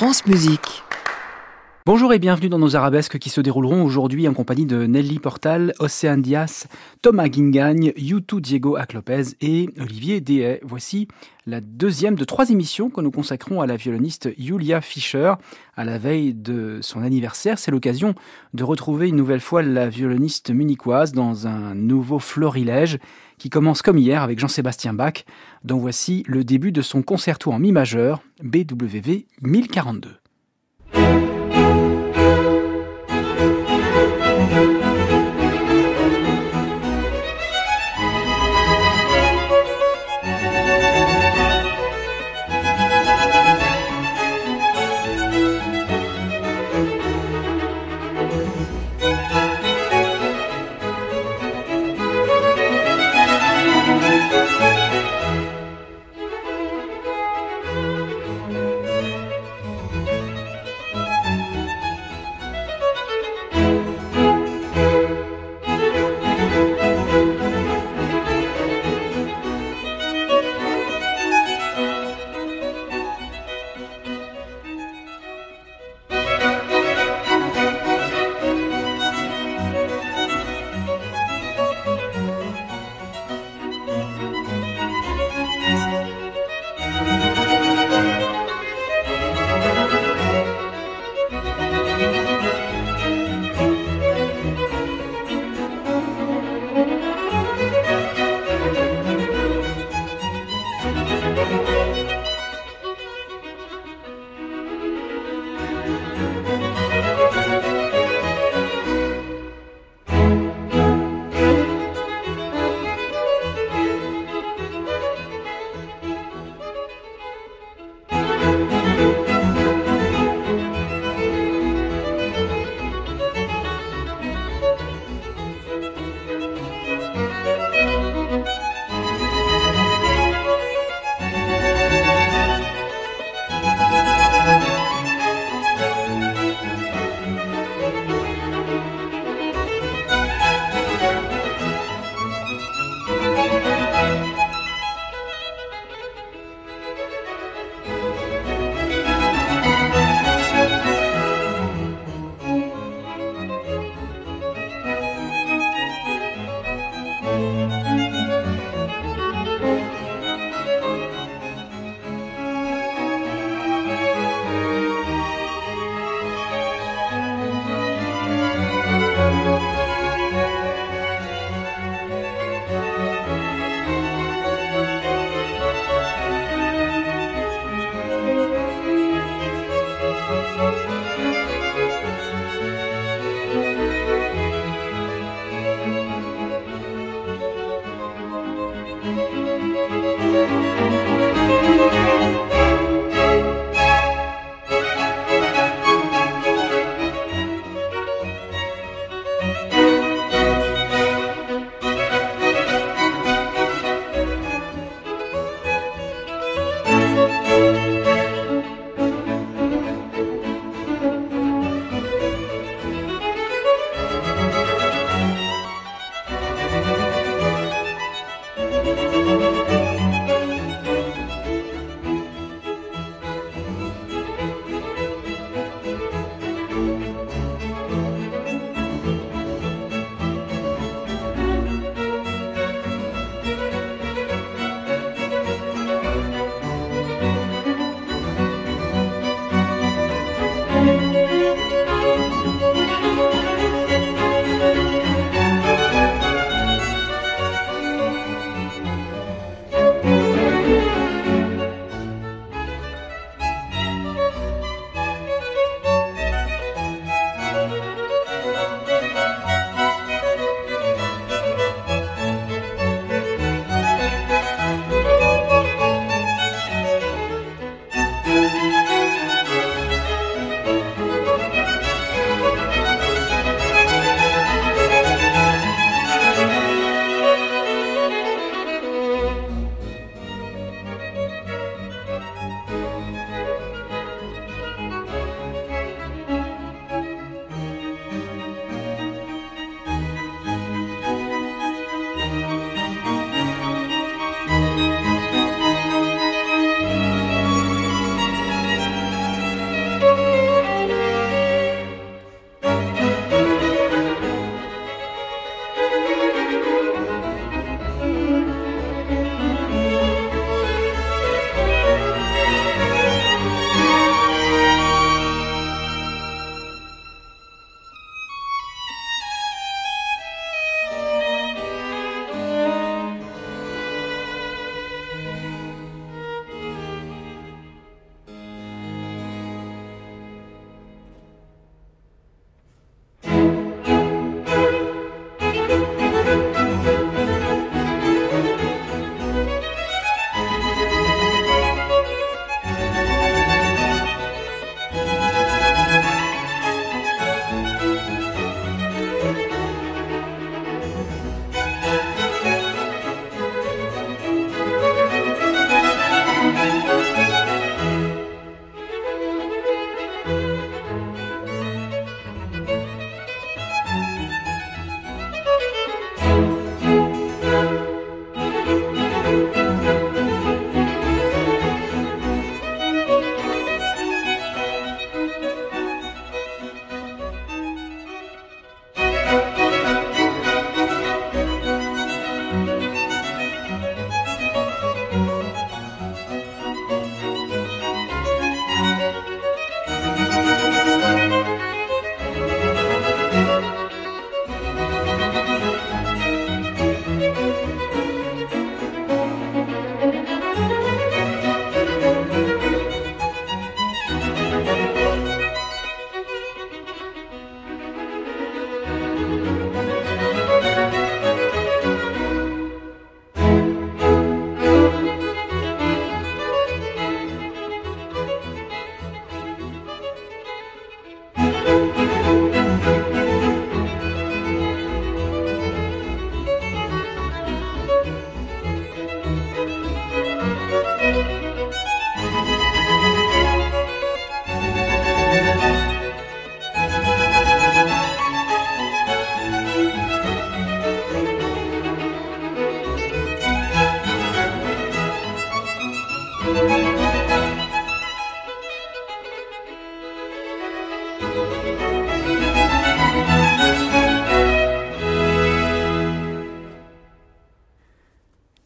France 0.00 0.24
Musique. 0.24 0.82
Bonjour 1.92 2.12
et 2.12 2.20
bienvenue 2.20 2.48
dans 2.48 2.60
nos 2.60 2.76
arabesques 2.76 3.18
qui 3.18 3.30
se 3.30 3.40
dérouleront 3.40 3.82
aujourd'hui 3.82 4.28
en 4.28 4.32
compagnie 4.32 4.64
de 4.64 4.86
Nelly 4.86 5.18
Portal, 5.18 5.74
Océan 5.80 6.18
Dias, 6.18 6.68
Thomas 7.02 7.26
Guingagne, 7.26 7.92
Yutu 7.96 8.40
Diego 8.40 8.76
Aclopez 8.76 9.34
et 9.40 9.68
Olivier 9.76 10.20
Dehay. 10.20 10.60
Voici 10.62 11.08
la 11.46 11.60
deuxième 11.60 12.14
de 12.14 12.22
trois 12.22 12.48
émissions 12.50 12.90
que 12.90 13.00
nous 13.00 13.10
consacrons 13.10 13.60
à 13.60 13.66
la 13.66 13.74
violoniste 13.74 14.28
Julia 14.38 14.80
Fischer. 14.80 15.34
À 15.74 15.84
la 15.84 15.98
veille 15.98 16.32
de 16.32 16.78
son 16.80 17.02
anniversaire, 17.02 17.58
c'est 17.58 17.72
l'occasion 17.72 18.14
de 18.54 18.62
retrouver 18.62 19.08
une 19.08 19.16
nouvelle 19.16 19.40
fois 19.40 19.62
la 19.62 19.88
violoniste 19.88 20.52
munichoise 20.52 21.10
dans 21.10 21.48
un 21.48 21.74
nouveau 21.74 22.20
florilège 22.20 23.00
qui 23.36 23.50
commence 23.50 23.82
comme 23.82 23.98
hier 23.98 24.22
avec 24.22 24.38
Jean-Sébastien 24.38 24.94
Bach, 24.94 25.24
dont 25.64 25.78
voici 25.78 26.22
le 26.28 26.44
début 26.44 26.70
de 26.70 26.82
son 26.82 27.02
concerto 27.02 27.50
en 27.50 27.58
mi 27.58 27.72
majeur, 27.72 28.22
BWV 28.44 29.26
1042. 29.42 30.19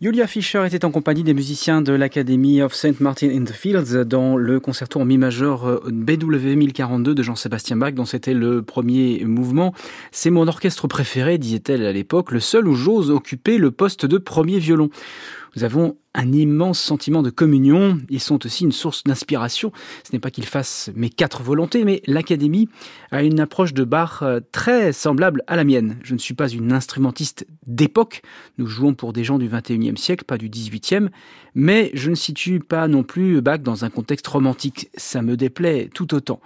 Julia 0.05 0.27
Fischer 0.27 0.67
était 0.67 0.85
en 0.85 0.91
compagnie 0.91 1.23
des 1.23 1.33
musiciens 1.33 1.81
de 1.81 1.95
l'Academy 1.95 2.61
of 2.61 2.75
St. 2.75 3.01
Martin 3.01 3.31
in 3.31 3.45
the 3.45 3.53
Fields 3.53 4.05
dans 4.05 4.37
le 4.37 4.61
concerto 4.61 5.01
en 5.01 5.07
mi 5.07 5.17
majeur 5.17 5.67
euh, 5.67 5.81
BW 5.91 6.57
1042 6.57 7.15
de 7.15 7.23
Jean-Sébastien 7.23 7.79
Bach, 7.79 7.95
dont 7.95 8.05
c'était 8.05 8.35
le 8.35 8.61
premier 8.61 9.25
mouvement. 9.25 9.73
C'est 10.13 10.29
mon 10.29 10.47
orchestre 10.47 10.89
préféré, 10.89 11.39
disait-elle 11.39 11.87
à 11.87 11.93
l'époque, 11.93 12.33
le 12.33 12.41
seul 12.41 12.69
où 12.69 12.75
j'ose 12.75 13.11
occuper 13.11 13.57
le 13.57 13.71
poste 13.71 14.05
de 14.05 14.19
premier 14.19 14.59
violon. 14.59 14.91
Nous 15.57 15.65
avons 15.65 15.97
un 16.15 16.33
immense 16.33 16.81
sentiment 16.81 17.23
de 17.23 17.31
communion. 17.31 17.99
Ils 18.09 18.21
sont 18.21 18.45
aussi 18.47 18.65
une 18.65 18.73
source 18.73 19.05
d'inspiration. 19.05 19.73
Ce 20.05 20.13
n'est 20.13 20.19
pas 20.19 20.31
qu'ils 20.31 20.47
fassent 20.47 20.91
mes 20.95 21.11
quatre 21.11 21.43
volontés, 21.43 21.85
mais 21.85 22.03
l'Académie 22.07 22.69
a 23.11 23.23
une 23.23 23.41
approche 23.41 23.75
de 23.75 23.85
Bach 23.85 24.23
euh, 24.23 24.41
très 24.53 24.93
semblable 24.93 25.43
à 25.47 25.57
la 25.57 25.65
mienne. 25.65 25.99
Je 26.03 26.15
ne 26.15 26.19
suis 26.19 26.35
pas 26.35 26.49
une 26.49 26.73
instrumentiste 26.73 27.47
d'époque. 27.67 28.23
Nous 28.59 28.67
jouons 28.67 28.95
pour 28.95 29.13
des 29.13 29.25
gens 29.25 29.39
du 29.39 29.49
21e 29.49 29.97
siècle, 29.97 30.25
pas 30.25 30.39
du 30.39 30.49
18e. 30.49 31.09
Mais 31.55 31.91
je 31.95 32.11
ne 32.11 32.17
situe 32.17 32.61
pas 32.61 32.89
non 32.89 33.03
plus 33.03 33.41
Bach 33.41 33.61
dans 33.61 33.85
un 33.85 33.91
contexte 33.91 34.27
romantique. 34.27 34.89
Ça 34.97 35.23
me 35.23 35.37
déplaît 35.37 35.89
tout 35.93 36.15
autant. 36.15 36.41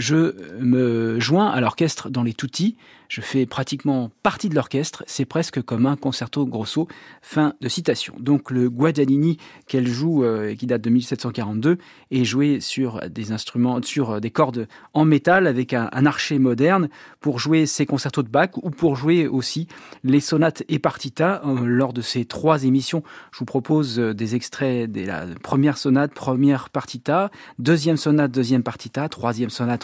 Je 0.00 0.34
me 0.58 1.20
joins 1.20 1.50
à 1.50 1.60
l'orchestre 1.60 2.08
dans 2.08 2.22
les 2.22 2.32
toutis. 2.32 2.78
Je 3.10 3.20
fais 3.20 3.44
pratiquement 3.44 4.10
partie 4.22 4.48
de 4.48 4.54
l'orchestre. 4.54 5.02
C'est 5.06 5.24
presque 5.24 5.60
comme 5.62 5.84
un 5.84 5.96
concerto 5.96 6.46
grosso. 6.46 6.86
Fin 7.20 7.54
de 7.60 7.68
citation. 7.68 8.14
Donc 8.20 8.52
le 8.52 8.70
Guadagnini 8.70 9.36
qu'elle 9.66 9.88
joue, 9.88 10.24
euh, 10.24 10.54
qui 10.54 10.66
date 10.66 10.80
de 10.80 10.90
1742, 10.90 11.76
est 12.12 12.24
joué 12.24 12.60
sur 12.60 13.00
des 13.10 13.32
instruments, 13.32 13.82
sur 13.82 14.10
euh, 14.10 14.20
des 14.20 14.30
cordes 14.30 14.68
en 14.94 15.04
métal 15.04 15.48
avec 15.48 15.74
un, 15.74 15.88
archet 16.06 16.38
moderne 16.38 16.88
pour 17.20 17.40
jouer 17.40 17.66
ces 17.66 17.84
concertos 17.84 18.22
de 18.22 18.28
Bach 18.28 18.50
ou 18.62 18.70
pour 18.70 18.94
jouer 18.94 19.26
aussi 19.26 19.66
les 20.04 20.20
sonates 20.20 20.62
et 20.68 20.78
partitas. 20.78 21.42
Euh, 21.44 21.66
lors 21.66 21.92
de 21.92 22.00
ces 22.00 22.24
trois 22.24 22.62
émissions, 22.62 23.02
je 23.32 23.40
vous 23.40 23.44
propose 23.44 23.98
des 23.98 24.34
extraits 24.36 24.90
de 24.90 25.04
la 25.04 25.26
première 25.42 25.76
sonate, 25.76 26.14
première 26.14 26.70
partita, 26.70 27.30
deuxième 27.58 27.96
sonate, 27.98 28.30
deuxième 28.30 28.62
partita, 28.62 29.08
troisième 29.08 29.50
sonate, 29.50 29.80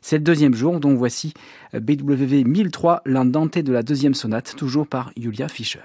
C'est 0.00 0.18
le 0.18 0.24
deuxième 0.24 0.54
jour, 0.54 0.80
donc 0.80 0.98
voici 0.98 1.34
BWV 1.72 2.44
1003, 2.44 3.02
l'indente 3.06 3.58
de 3.58 3.72
la 3.72 3.82
deuxième 3.82 4.14
sonate, 4.14 4.54
toujours 4.56 4.86
par 4.86 5.12
Julia 5.16 5.48
Fischer. 5.48 5.80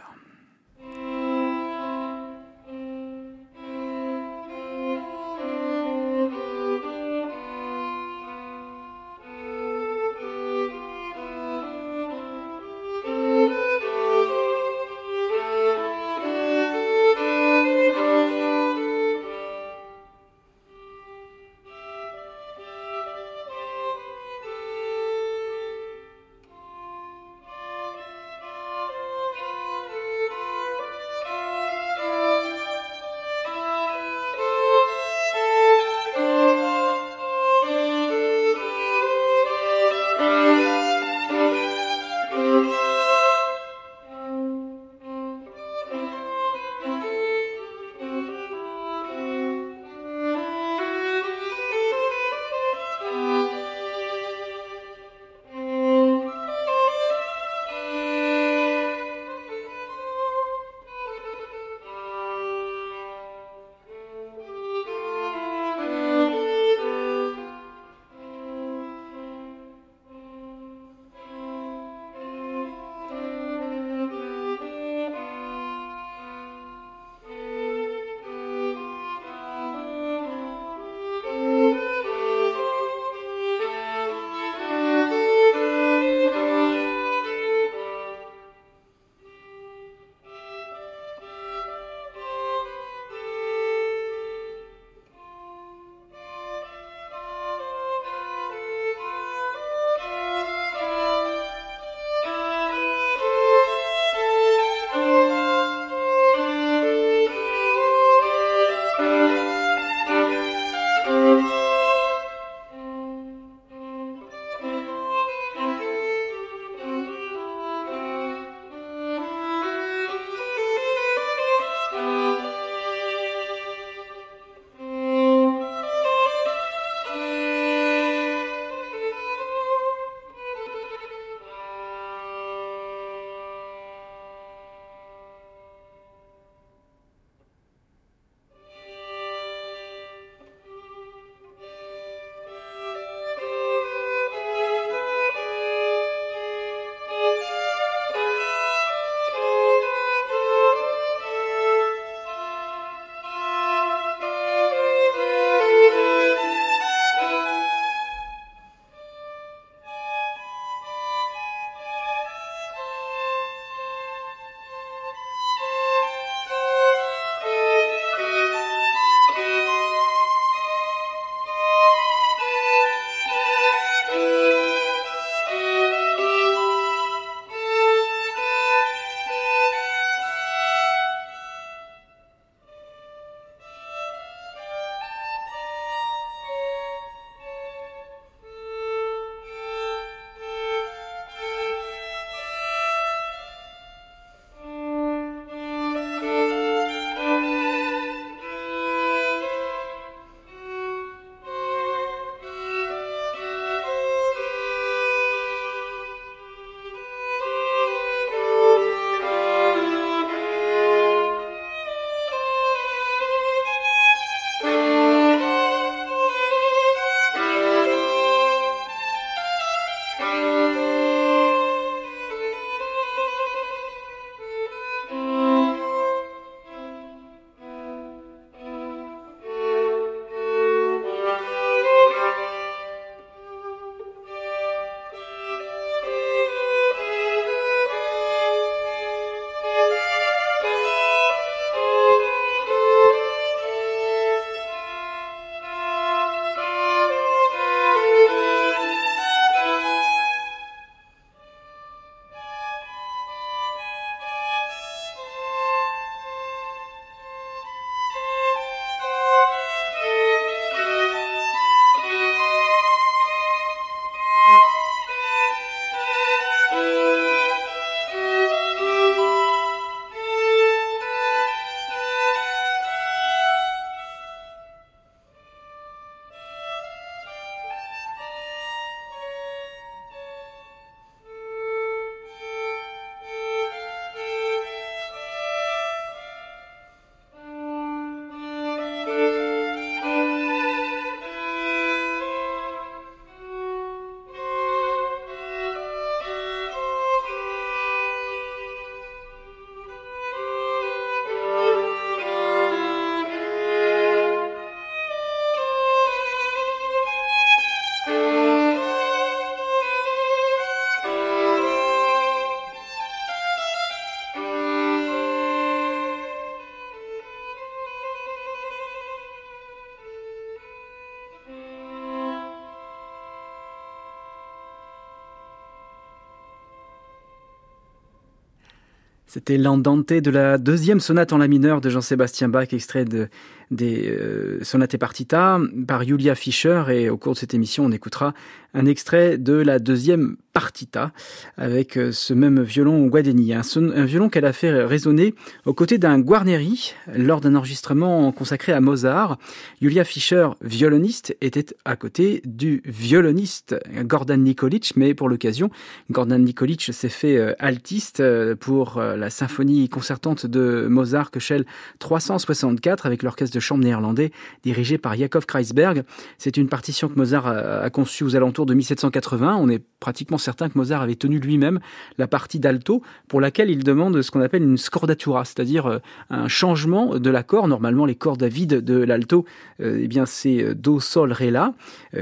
C'était 329.35 329.57
l'Andante 329.57 330.13
de 330.13 330.31
la 330.31 330.57
deuxième 330.57 331.01
sonate 331.01 331.33
en 331.33 331.37
la 331.37 331.49
mineur 331.49 331.81
de 331.81 331.89
Jean-Sébastien 331.89 332.47
Bach, 332.47 332.71
extrait 332.71 333.03
de, 333.03 333.27
des 333.69 334.07
euh, 334.07 334.63
sonates 334.63 334.93
et 334.93 334.97
partita 334.97 335.59
par 335.85 336.05
Julia 336.05 336.35
Fischer. 336.35 336.85
Et 336.87 337.09
au 337.09 337.17
cours 337.17 337.33
de 337.33 337.39
cette 337.39 337.53
émission, 337.53 337.83
on 337.83 337.91
écoutera 337.91 338.33
un 338.73 338.85
extrait 338.85 339.37
de 339.37 339.55
la 339.55 339.79
deuxième 339.79 340.37
partita 340.55 341.11
avec 341.57 341.97
euh, 341.97 342.13
ce 342.13 342.33
même 342.33 342.63
violon 342.63 343.07
Guadeni, 343.07 343.53
un, 343.53 343.61
violon 344.05 344.29
qu'elle 344.29 344.45
a 344.45 344.53
fait 344.53 344.71
résonner 344.85 345.35
aux 345.65 345.73
côtés 345.73 345.97
d'un 345.97 346.17
Guarneri 346.17 346.93
lors 347.13 347.41
d'un 347.41 347.55
enregistrement 347.55 348.31
consacré 348.31 348.71
à 348.71 348.79
Mozart. 348.79 349.37
Julia 349.81 350.05
Fischer, 350.05 350.47
violoniste, 350.61 351.35
était 351.41 351.65
à 351.83 351.97
côté 351.97 352.41
du 352.45 352.81
violoniste 352.85 353.75
Gordon 354.03 354.37
Nikolic, 354.37 354.93
mais 354.95 355.13
pour 355.13 355.27
l'occasion, 355.27 355.69
Gordon 356.09 356.39
Nikolic 356.39 356.93
s'est 356.93 357.09
fait 357.09 357.37
euh, 357.37 357.53
altiste 357.59 358.23
pour 358.61 359.01
la 359.01 359.29
symphonie 359.29 359.89
concertante 359.89 360.45
de 360.45 360.87
Mozart 360.89 361.31
Köchel 361.31 361.65
364 361.99 363.05
avec 363.05 363.23
l'orchestre 363.23 363.53
de 363.53 363.59
chambre 363.59 363.83
néerlandais 363.83 364.31
dirigé 364.63 364.97
par 364.97 365.17
Jakob 365.17 365.43
Kreisberg. 365.43 366.03
C'est 366.37 366.55
une 366.55 366.69
partition 366.69 367.09
que 367.09 367.15
Mozart 367.15 367.47
a, 367.47 367.89
conçue 367.89 368.23
aux 368.23 368.37
alentours 368.37 368.65
de 368.65 368.73
1780. 368.73 369.57
On 369.59 369.67
est 369.67 369.83
pratiquement 369.99 370.37
certain 370.45 370.69
que 370.69 370.77
Mozart 370.77 371.01
avait 371.01 371.15
tenu 371.15 371.39
lui-même 371.39 371.79
la 372.17 372.27
partie 372.27 372.59
d'alto 372.59 373.01
pour 373.27 373.41
laquelle 373.41 373.69
il 373.69 373.83
demande 373.83 374.21
ce 374.21 374.31
qu'on 374.31 374.41
appelle 374.41 374.63
une 374.63 374.77
scordatura, 374.77 375.43
c'est-à-dire 375.43 375.87
euh, 375.87 375.99
un 376.29 376.47
changement 376.47 377.17
de 377.17 377.29
l'accord. 377.29 377.67
Normalement, 377.67 378.05
les 378.05 378.15
cordes 378.15 378.43
à 378.43 378.47
vide 378.47 378.81
de 378.81 378.97
l'alto, 378.97 379.45
euh, 379.81 379.99
eh 380.01 380.07
bien 380.07 380.25
c'est 380.25 380.63
euh, 380.63 380.73
do, 380.75 380.99
sol, 380.99 381.31
ré, 381.31 381.49
la, 381.51 381.73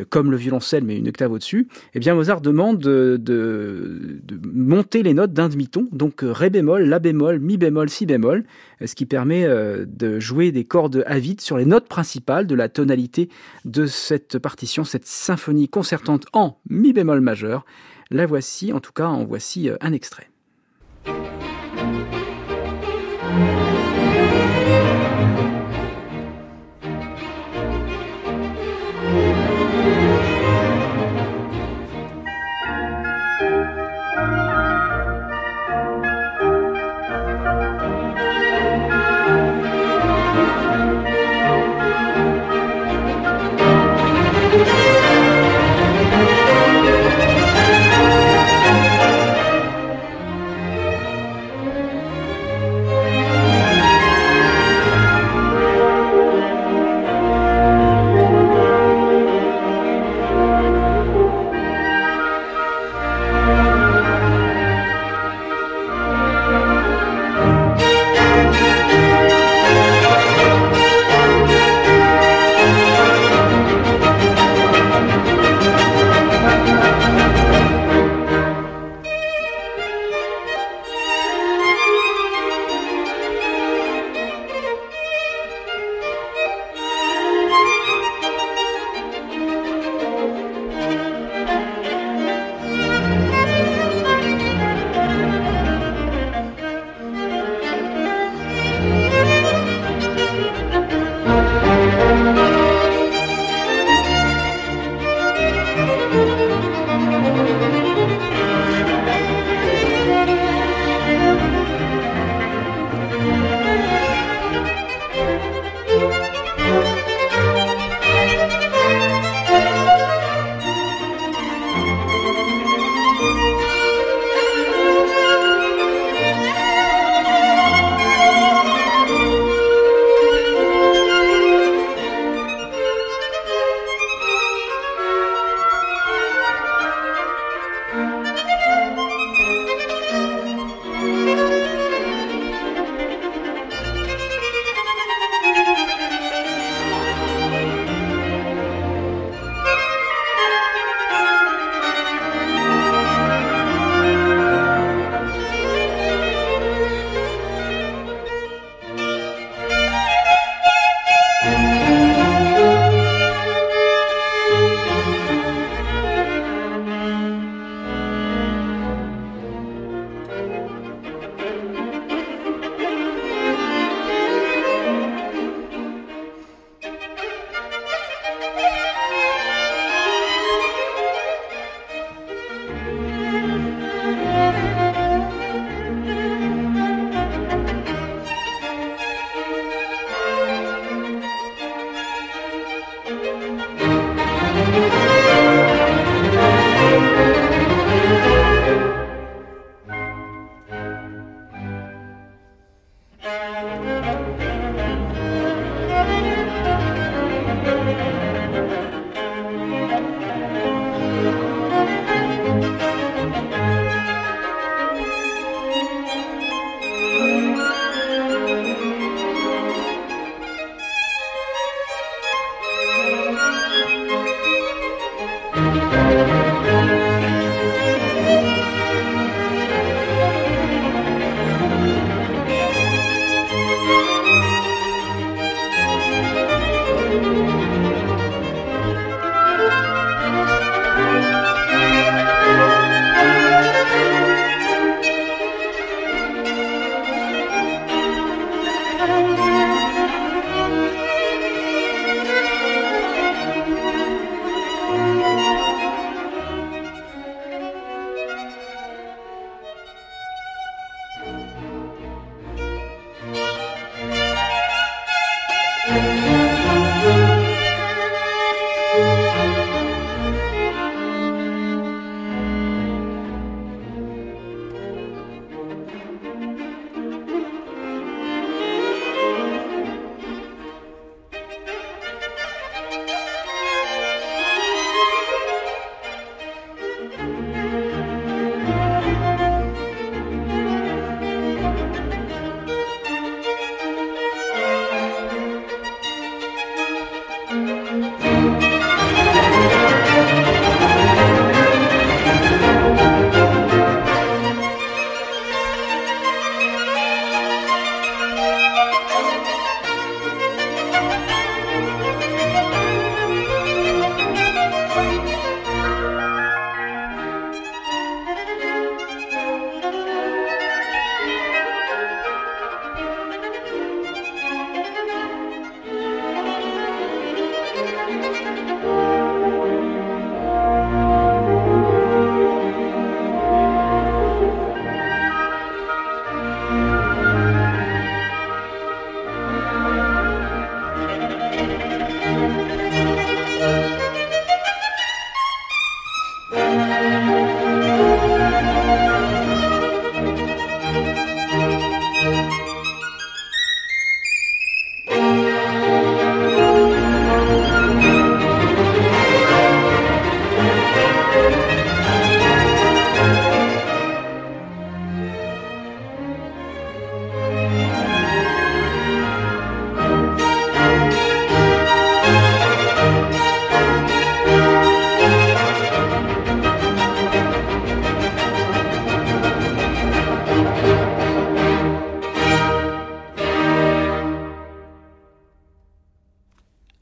comme 0.10 0.32
le 0.32 0.38
violoncelle 0.38 0.84
mais 0.84 0.98
une 0.98 1.10
octave 1.10 1.32
au-dessus. 1.32 1.68
Eh 1.94 2.00
bien 2.00 2.16
Mozart 2.16 2.42
demande 2.42 2.80
de, 2.80 3.20
de, 3.22 4.22
de 4.24 4.40
monter 4.44 5.04
les 5.04 5.14
notes 5.14 5.34
d'un 5.34 5.50
demi-ton, 5.50 5.88
donc 5.92 6.22
ré 6.24 6.50
bémol, 6.50 6.84
la 6.84 7.00
bémol, 7.00 7.40
mi 7.40 7.58
bémol, 7.58 7.90
si 7.90 8.06
bémol, 8.06 8.46
ce 8.84 8.96
qui 8.96 9.06
permet 9.06 9.46
de 9.48 10.20
jouer 10.20 10.52
des 10.52 10.64
cordes 10.64 11.04
à 11.06 11.20
vide 11.20 11.42
sur 11.42 11.58
les 11.58 11.66
notes 11.66 11.88
principales 11.88 12.48
de 12.48 12.56
la 12.56 12.70
tonalité 12.70 13.30
de 13.66 13.86
cette 13.86 14.40
partition, 14.40 14.84
cette 14.84 15.06
symphonie 15.06 15.68
concertante 15.68 16.26
en 16.34 16.58
mi 16.70 16.94
bémol 16.94 17.22
majeur. 17.22 17.66
La 18.10 18.26
voici, 18.26 18.74
en 18.74 18.80
tout 18.80 18.92
cas, 18.92 19.08
en 19.08 19.24
voici 19.24 19.70
euh, 19.70 19.78
un 19.82 19.94
extrait. 19.94 20.30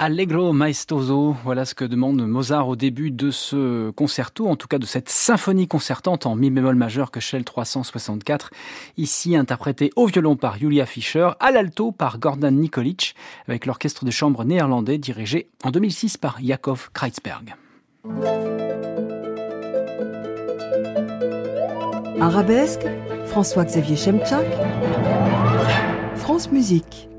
Allegro 0.04 0.52
maestoso, 0.52 1.36
voilà 1.44 1.64
ce 1.64 1.76
que 1.76 1.86
demande 1.86 2.26
Mozart 2.26 2.68
au 2.68 2.76
début 2.76 3.12
de 3.12 3.30
ce 3.30 3.92
concerto, 3.92 4.48
en 4.48 4.56
tout 4.56 4.68
cas 4.68 4.80
de 4.80 4.88
cette 4.88 5.10
symphonie 5.10 5.68
concertante 5.68 6.26
en 6.26 6.36
mi 6.36 6.50
bémol 6.50 6.74
majeur 6.74 7.12
que 7.12 7.20
Shell 7.20 7.44
364, 7.44 8.50
ici 8.98 9.36
interprétée 9.36 9.92
au 9.96 10.08
violon 10.08 10.36
par 10.36 10.58
Julia 10.58 10.88
Fischer, 10.88 11.30
à 11.40 11.52
l'alto 11.52 11.92
par 11.92 12.18
Gordon 12.18 12.50
Nikolic, 12.50 13.14
avec 13.48 13.68
l'orchestre 13.68 14.04
de 14.04 14.10
chambre 14.10 14.44
néerlandais 14.44 14.98
dirigé 14.98 15.52
en 15.64 15.70
2006 15.70 16.18
par 16.18 16.40
Jakov 16.42 16.90
Kreitzberg. 16.94 17.54
Arabesque, 22.20 22.88
François-Xavier 23.28 23.98
Chemchak, 23.98 24.48
France 26.16 26.52
Musique. 26.52 27.11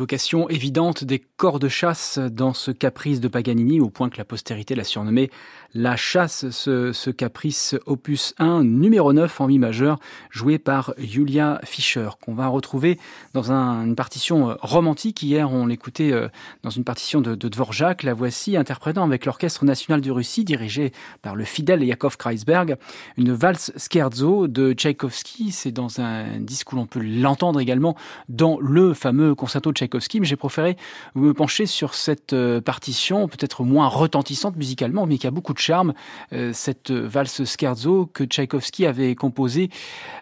Évocation 0.00 0.48
évidente 0.48 1.04
des 1.04 1.18
corps 1.18 1.58
de 1.58 1.68
chasse 1.68 2.18
dans 2.18 2.54
ce 2.54 2.70
caprice 2.70 3.20
de 3.20 3.28
Paganini, 3.28 3.80
au 3.80 3.90
point 3.90 4.08
que 4.08 4.16
la 4.16 4.24
postérité 4.24 4.74
l'a 4.74 4.82
surnommé 4.82 5.30
La 5.74 5.94
chasse, 5.94 6.48
ce, 6.48 7.10
caprice 7.10 7.76
opus 7.84 8.34
1, 8.38 8.64
numéro 8.64 9.12
9 9.12 9.42
en 9.42 9.46
mi 9.46 9.58
majeur, 9.58 9.98
joué 10.30 10.58
par 10.58 10.94
Julia 10.96 11.60
Fischer, 11.64 12.08
qu'on 12.24 12.32
va 12.32 12.46
retrouver 12.46 12.98
dans 13.34 13.52
une 13.52 13.94
partition 13.94 14.48
euh, 14.48 14.54
romantique. 14.62 15.22
Hier, 15.22 15.52
on 15.52 15.66
l'écoutait 15.66 16.12
euh, 16.12 16.28
dans 16.62 16.70
une 16.70 16.84
partition 16.84 17.20
de, 17.20 17.34
Dvorak. 17.34 18.02
La 18.02 18.14
voici 18.14 18.56
interprétant 18.56 19.04
avec 19.04 19.26
l'Orchestre 19.26 19.66
national 19.66 20.00
de 20.00 20.10
Russie, 20.10 20.44
dirigé 20.44 20.92
par 21.20 21.36
le 21.36 21.44
fidèle 21.44 21.84
Yakov 21.84 22.16
Kreisberg, 22.16 22.78
une 23.18 23.34
valse 23.34 23.70
scherzo 23.76 24.48
de 24.48 24.72
Tchaïkovski. 24.72 25.52
C'est 25.52 25.72
dans 25.72 26.00
un 26.00 26.40
disque 26.40 26.72
où 26.72 26.76
l'on 26.76 26.86
peut 26.86 27.02
l'entendre 27.02 27.60
également 27.60 27.96
dans 28.30 28.58
le 28.60 28.94
fameux 28.94 29.34
concerto 29.34 29.72
de 29.72 29.89
Tchaïkovski, 29.90 30.20
mais 30.20 30.26
j'ai 30.26 30.36
préféré 30.36 30.76
me 31.14 31.34
pencher 31.34 31.66
sur 31.66 31.94
cette 31.94 32.32
euh, 32.32 32.60
partition, 32.60 33.28
peut-être 33.28 33.64
moins 33.64 33.88
retentissante 33.88 34.56
musicalement, 34.56 35.06
mais 35.06 35.18
qui 35.18 35.26
a 35.26 35.30
beaucoup 35.30 35.52
de 35.52 35.58
charme, 35.58 35.94
euh, 36.32 36.52
cette 36.52 36.90
valse 36.90 37.44
scherzo 37.44 38.08
que 38.12 38.24
Tchaïkovski 38.24 38.86
avait 38.86 39.14
composée 39.14 39.70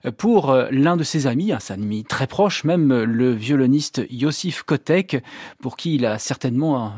euh, 0.07 0.11
pour 0.11 0.55
l'un 0.71 0.97
de 0.97 1.05
ses 1.05 1.27
amis, 1.27 1.53
un 1.53 1.59
ami 1.69 2.05
très 2.05 2.27
proche, 2.27 2.65
même 2.65 3.03
le 3.03 3.33
violoniste 3.33 4.03
Yosif 4.11 4.63
Kotek, 4.63 5.23
pour 5.61 5.77
qui 5.77 5.97
il 5.97 6.07
a 6.07 6.19
certainement 6.19 6.93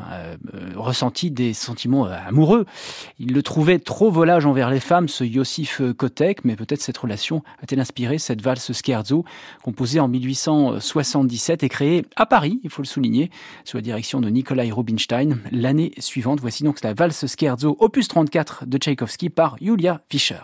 ressenti 0.77 1.31
des 1.31 1.53
sentiments 1.53 2.05
amoureux. 2.05 2.67
Il 3.19 3.33
le 3.33 3.43
trouvait 3.43 3.79
trop 3.79 4.11
volage 4.11 4.47
envers 4.47 4.71
les 4.71 4.81
femmes, 4.81 5.09
ce 5.09 5.25
Yosif 5.25 5.81
Kotek, 5.97 6.45
mais 6.45 6.57
peut-être 6.57 6.81
cette 6.81 6.99
relation 6.99 7.43
a-t-elle 7.63 7.81
inspiré 7.81 8.19
cette 8.19 8.43
valse 8.43 8.73
scherzo, 8.73 9.25
composée 9.63 10.01
en 10.01 10.09
1877 10.09 11.63
et 11.63 11.69
créée 11.69 12.05
à 12.17 12.27
Paris 12.27 12.60
il 12.63 12.71
faut 12.71 12.83
le 12.83 12.87
souligner, 12.87 13.31
sous 13.65 13.77
la 13.77 13.83
direction 13.83 14.21
de 14.21 14.29
Nikolai 14.29 14.71
Rubinstein. 14.71 15.39
L'année 15.51 15.93
suivante, 15.99 16.41
voici 16.41 16.63
donc 16.63 16.83
la 16.83 16.95
valse 16.95 17.27
scherzo 17.27 17.77
opus 17.81 18.09
34 18.09 18.67
de 18.67 18.79
Tchaïkovski 18.79 19.31
par 19.31 19.57
Julia 19.61 20.03
Fischer. 20.09 20.41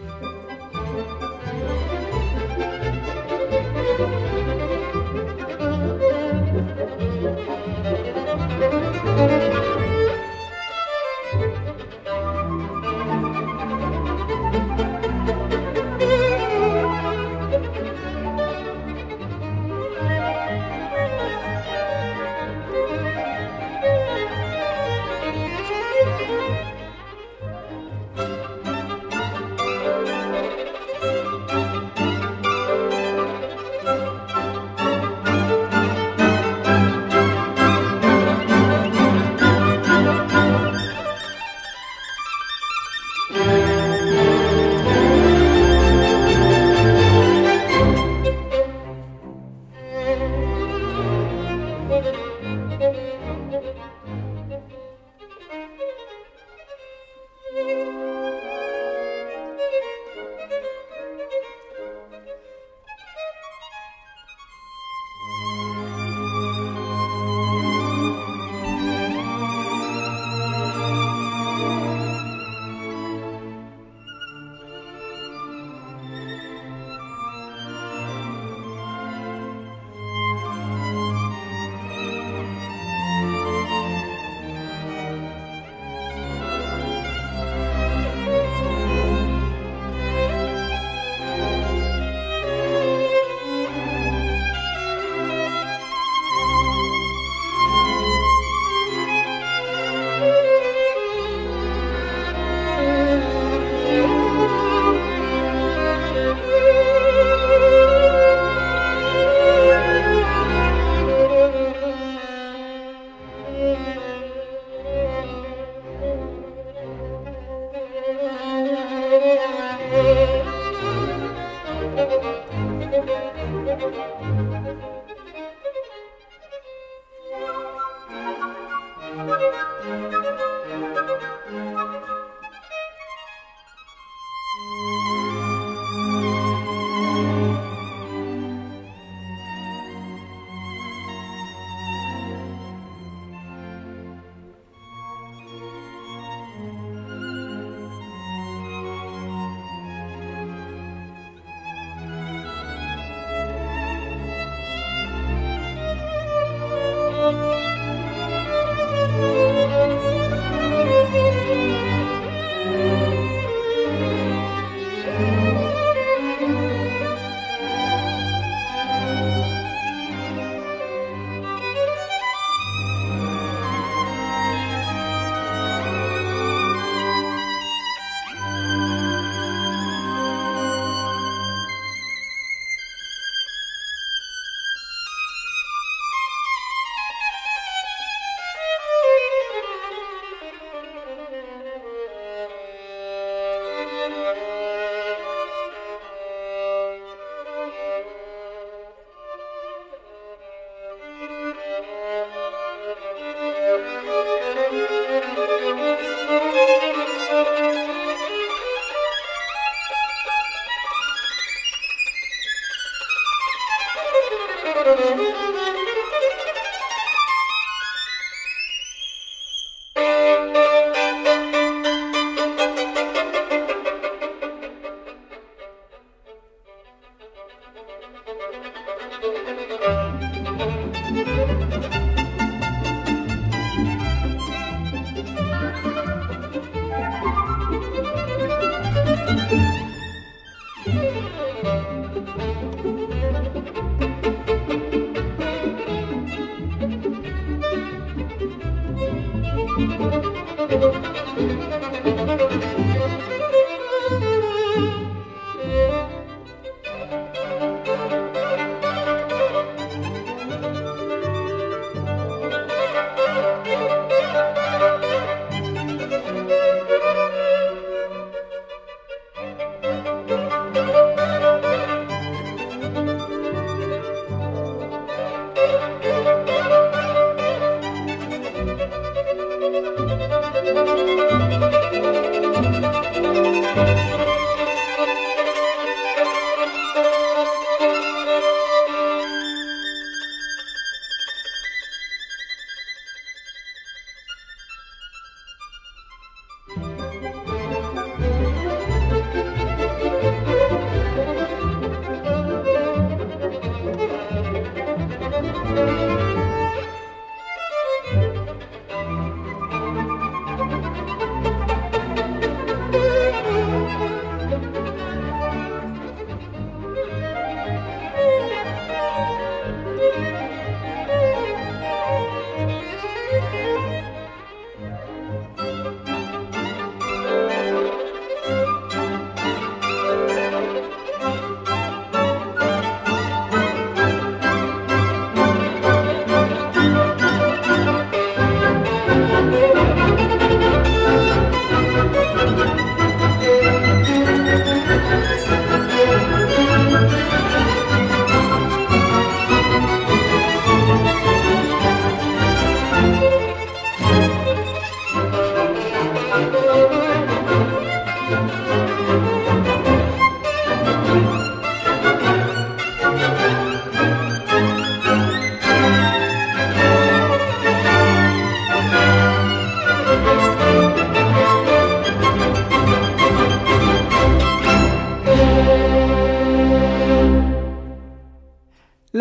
Yeah. 0.00 0.23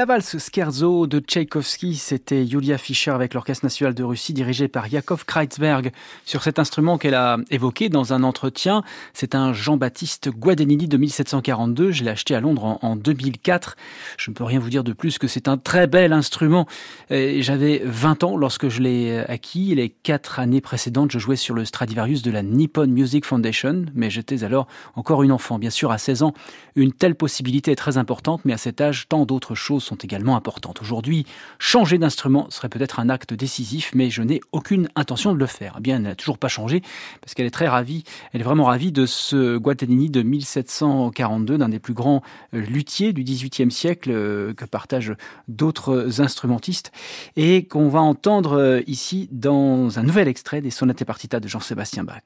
La 0.04 0.08
valse 0.16 0.36
Scherzo 0.38 1.08
de 1.08 1.20
Tchaïkovski, 1.20 1.96
c'était 1.96 2.44
Yulia 2.44 2.78
Fischer 2.78 3.12
avec 3.12 3.34
l'Orchestre 3.34 3.64
national 3.64 3.94
de 3.94 4.04
Russie 4.04 4.34
dirigé 4.34 4.68
par 4.68 4.90
Yakov 4.90 5.24
Kreitzberg. 5.24 5.94
Sur 6.26 6.44
cet 6.44 6.60
instrument 6.60 6.98
qu'elle 6.98 7.14
a 7.14 7.38
évoqué 7.52 7.88
dans 7.88 8.12
un 8.12 8.24
entretien, 8.24 8.84
c'est 9.14 9.34
un 9.34 9.54
Jean-Baptiste 9.54 10.30
Guadagnini 10.30 10.90
de 10.90 10.98
1742. 10.98 11.92
Je 11.92 12.04
l'ai 12.04 12.10
acheté 12.10 12.36
à 12.36 12.42
Londres 12.42 12.80
en, 12.82 12.98
2004. 12.98 13.78
Je 14.18 14.30
ne 14.30 14.36
peux 14.36 14.44
rien 14.44 14.60
vous 14.60 14.70
dire 14.70 14.84
de 14.84 14.92
plus 14.92 15.20
que 15.20 15.30
c'est 15.30 15.48
un 15.48 15.56
très 15.56 15.88
bel 15.88 16.12
instrument. 16.12 16.68
J'avais 17.10 17.82
20 17.86 18.26
ans 18.26 18.36
lorsque 18.36 18.68
je 18.68 18.82
l'ai 18.82 19.20
acquis. 19.30 19.74
Les 19.74 19.88
quatre 19.88 20.38
années 20.40 20.60
précédentes, 20.60 21.12
je 21.12 21.20
jouais 21.20 21.38
sur 21.38 21.56
le 21.56 21.64
Stradivarius 21.64 22.24
de 22.24 22.32
la 22.32 22.44
Nippon 22.44 22.88
Music 22.88 23.24
Foundation, 23.24 23.86
mais 23.96 24.10
j'étais 24.10 24.44
alors 24.44 24.68
encore 24.96 25.24
une 25.24 25.32
enfant. 25.32 25.60
Bien 25.60 25.70
sûr, 25.70 25.94
à 25.94 25.98
16 25.98 26.24
ans, 26.24 26.34
une 26.76 26.92
telle 26.92 27.16
possibilité 27.16 27.72
est 27.72 27.78
très 27.78 27.98
importante, 27.98 28.42
mais 28.44 28.52
à 28.52 28.58
cet 28.58 28.82
âge, 28.82 29.08
tant 29.08 29.26
d'autres 29.26 29.56
choses 29.56 29.84
sont 29.84 29.93
également 29.96 30.36
importantes. 30.36 30.82
Aujourd'hui, 30.82 31.26
changer 31.60 31.98
d'instrument 31.98 32.50
serait 32.50 32.70
peut-être 32.70 33.00
un 33.00 33.10
acte 33.10 33.34
décisif, 33.34 33.92
mais 33.94 34.10
je 34.10 34.22
n'ai 34.22 34.42
aucune 34.52 34.90
intention 34.96 35.34
de 35.34 35.40
le 35.40 35.46
faire. 35.46 35.76
Eh 35.78 35.82
bien, 35.82 35.98
elle 35.98 36.04
n'a 36.04 36.16
toujours 36.16 36.38
pas 36.38 36.48
changé, 36.48 36.82
parce 37.22 37.34
qu'elle 37.34 37.46
est 37.46 37.52
très 37.52 37.68
ravie, 37.68 38.04
elle 38.32 38.42
est 38.42 38.44
vraiment 38.44 38.66
ravie 38.66 38.92
de 38.92 39.06
ce 39.06 39.58
Guadagnini 39.58 40.10
de 40.10 40.22
1742, 40.22 41.58
d'un 41.58 41.70
des 41.70 41.80
plus 41.80 41.94
grands 41.94 42.22
euh, 42.54 42.62
luthiers 42.62 43.14
du 43.14 43.24
XVIIIe 43.24 43.72
siècle, 43.72 44.12
euh, 44.12 44.54
que 44.54 44.66
partagent 44.66 45.14
d'autres 45.48 46.22
instrumentistes, 46.22 46.92
et 47.36 47.66
qu'on 47.66 47.90
va 47.90 48.02
entendre 48.02 48.58
euh, 48.58 48.82
ici 48.88 49.30
dans 49.32 50.00
un 50.00 50.04
nouvel 50.04 50.28
extrait 50.28 50.62
des 50.62 50.72
sonates 50.72 51.02
et 51.02 51.06
partitas 51.06 51.40
de 51.40 51.48
Jean-Sébastien 51.48 52.04
Bach. 52.04 52.24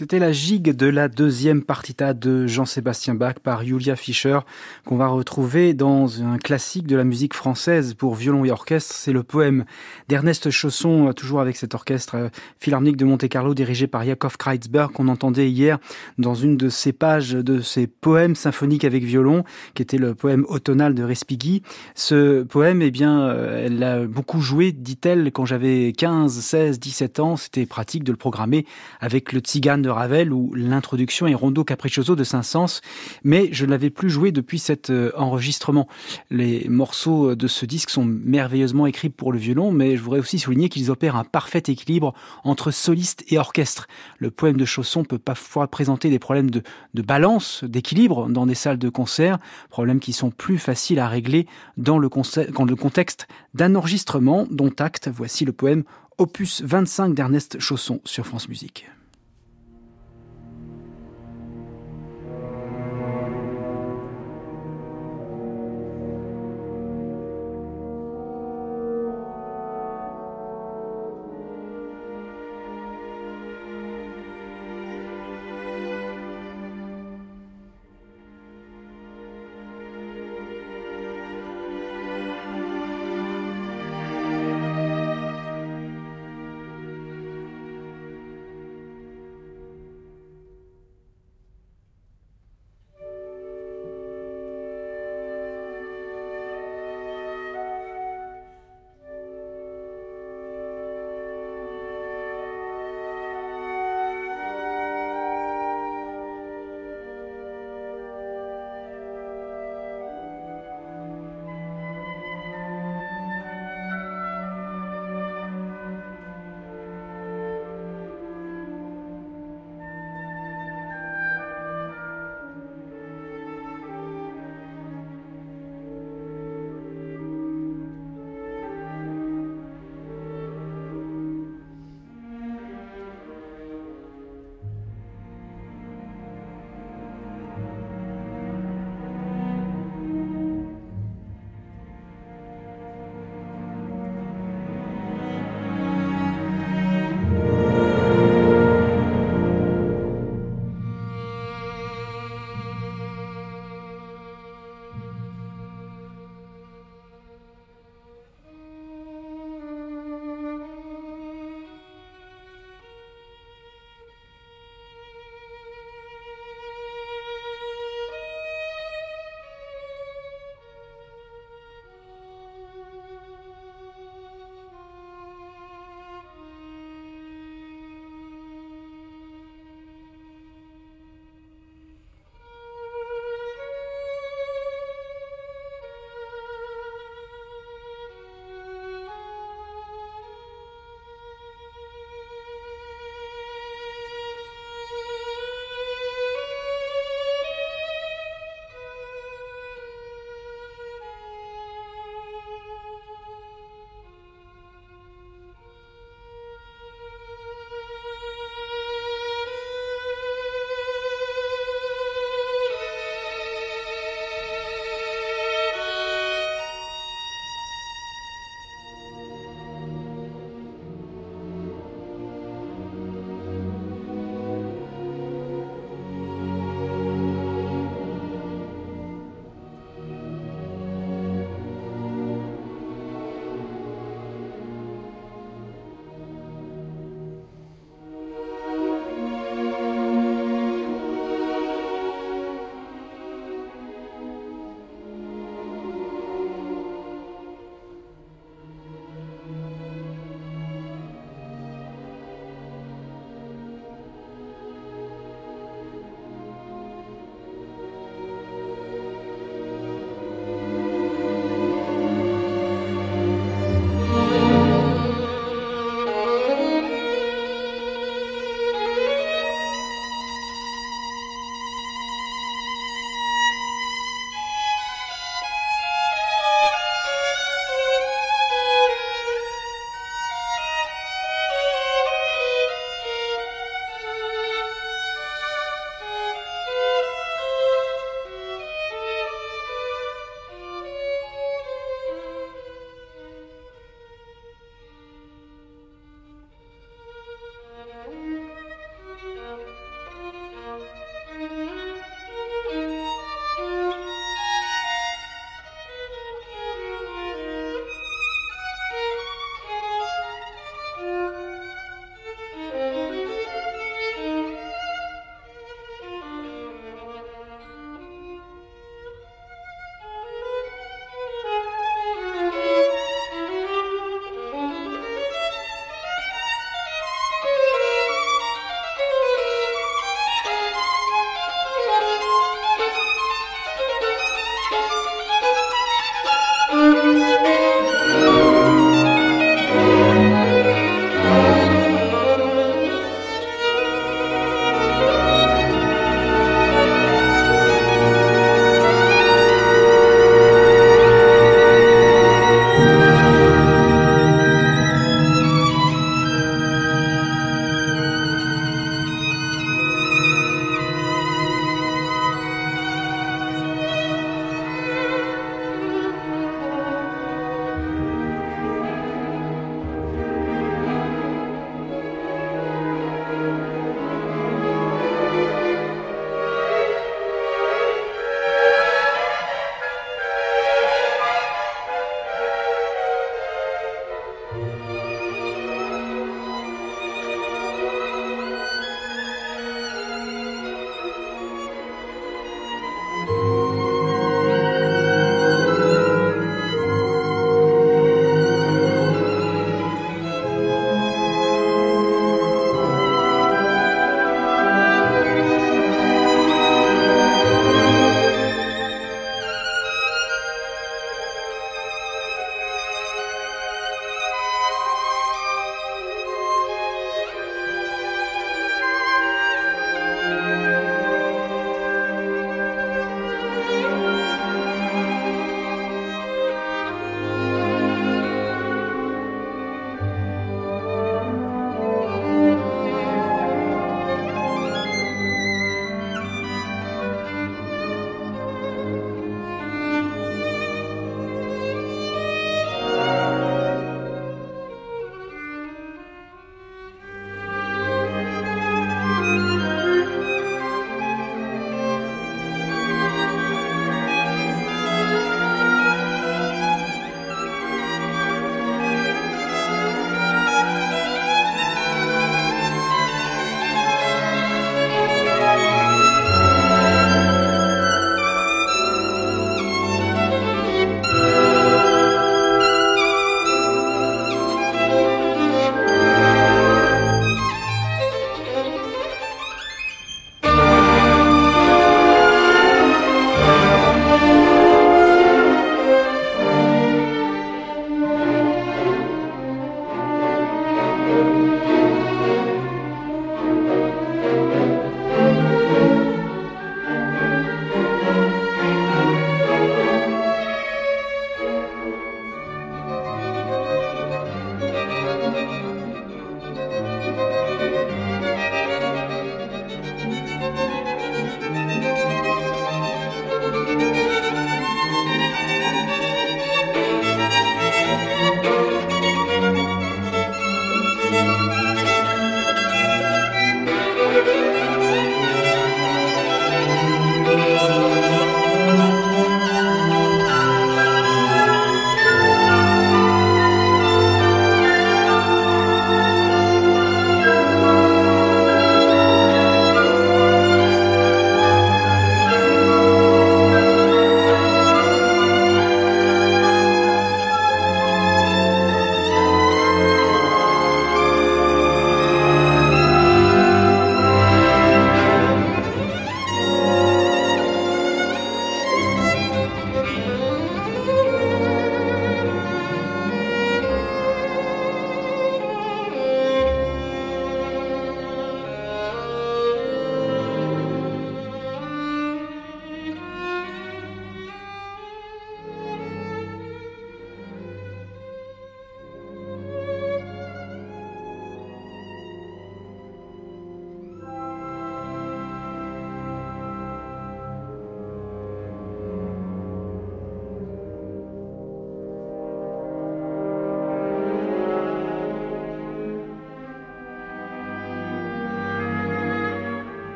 C'était 0.00 0.18
la 0.18 0.32
gigue 0.32 0.74
de 0.74 0.86
la 0.86 1.08
deuxième 1.08 1.62
partita 1.62 2.14
de 2.14 2.46
Jean-Sébastien 2.46 3.14
Bach 3.14 3.34
par 3.42 3.64
Julia 3.64 3.96
Fischer 3.96 4.38
qu'on 4.86 4.96
va 4.96 5.08
retrouver 5.08 5.74
dans 5.74 6.22
un 6.22 6.38
classique 6.38 6.86
de 6.86 6.96
la 6.96 7.04
musique 7.04 7.34
française 7.34 7.92
pour 7.92 8.14
violon 8.14 8.46
et 8.46 8.50
orchestre. 8.50 8.94
C'est 8.94 9.12
le 9.12 9.22
poème 9.22 9.66
d'Ernest 10.08 10.48
Chausson, 10.48 11.12
toujours 11.12 11.42
avec 11.42 11.58
cet 11.58 11.74
orchestre 11.74 12.14
euh, 12.14 12.28
philharmonique 12.58 12.96
de 12.96 13.04
Monte-Carlo 13.04 13.52
dirigé 13.52 13.88
par 13.88 14.02
Yakov 14.02 14.38
Kreitzberg 14.38 14.90
qu'on 14.90 15.06
entendait 15.08 15.50
hier 15.50 15.78
dans 16.16 16.34
une 16.34 16.56
de 16.56 16.70
ses 16.70 16.94
pages 16.94 17.32
de 17.32 17.60
ses 17.60 17.86
poèmes 17.86 18.36
symphoniques 18.36 18.86
avec 18.86 19.04
violon, 19.04 19.44
qui 19.74 19.82
était 19.82 19.98
le 19.98 20.14
poème 20.14 20.46
automnal 20.48 20.94
de 20.94 21.02
Respighi. 21.02 21.60
Ce 21.94 22.42
poème, 22.44 22.80
eh 22.80 22.90
bien, 22.90 23.20
euh, 23.20 23.66
elle 23.66 23.78
l'a 23.78 24.06
beaucoup 24.06 24.40
joué, 24.40 24.72
dit-elle, 24.72 25.30
quand 25.30 25.44
j'avais 25.44 25.92
15, 25.92 26.40
16, 26.40 26.80
17 26.80 27.20
ans. 27.20 27.36
C'était 27.36 27.66
pratique 27.66 28.02
de 28.02 28.12
le 28.12 28.16
programmer 28.16 28.64
avec 29.02 29.34
le 29.34 29.40
tzigane 29.40 29.82
de 29.82 29.89
Ravel 29.90 30.32
ou 30.32 30.52
l'introduction 30.54 31.26
et 31.26 31.34
Rondo 31.34 31.64
Capriccioso 31.64 32.16
de 32.16 32.24
Saint-Saëns, 32.24 32.80
mais 33.24 33.48
je 33.52 33.66
ne 33.66 33.70
l'avais 33.70 33.90
plus 33.90 34.10
joué 34.10 34.32
depuis 34.32 34.58
cet 34.58 34.90
euh, 34.90 35.12
enregistrement. 35.16 35.88
Les 36.30 36.68
morceaux 36.68 37.34
de 37.34 37.46
ce 37.46 37.66
disque 37.66 37.90
sont 37.90 38.04
merveilleusement 38.04 38.86
écrits 38.86 39.10
pour 39.10 39.32
le 39.32 39.38
violon, 39.38 39.72
mais 39.72 39.96
je 39.96 40.02
voudrais 40.02 40.20
aussi 40.20 40.38
souligner 40.38 40.68
qu'ils 40.68 40.90
opèrent 40.90 41.16
un 41.16 41.24
parfait 41.24 41.62
équilibre 41.68 42.14
entre 42.44 42.70
soliste 42.70 43.24
et 43.28 43.38
orchestre. 43.38 43.86
Le 44.18 44.30
poème 44.30 44.56
de 44.56 44.64
Chausson 44.64 45.04
peut 45.04 45.18
parfois 45.18 45.68
présenter 45.68 46.10
des 46.10 46.18
problèmes 46.18 46.50
de, 46.50 46.62
de 46.94 47.02
balance, 47.02 47.64
d'équilibre 47.64 48.28
dans 48.28 48.46
des 48.46 48.54
salles 48.54 48.78
de 48.78 48.88
concert, 48.88 49.38
problèmes 49.68 50.00
qui 50.00 50.12
sont 50.12 50.30
plus 50.30 50.58
faciles 50.58 50.98
à 50.98 51.08
régler 51.08 51.46
dans 51.76 51.98
le, 51.98 52.08
dans 52.52 52.64
le 52.64 52.76
contexte 52.76 53.26
d'un 53.54 53.74
enregistrement 53.74 54.46
dont 54.50 54.72
acte, 54.78 55.08
voici 55.12 55.44
le 55.44 55.52
poème 55.52 55.84
Opus 56.18 56.62
25 56.62 57.14
d'Ernest 57.14 57.58
Chausson 57.60 58.00
sur 58.04 58.26
France 58.26 58.48
Musique. 58.48 58.86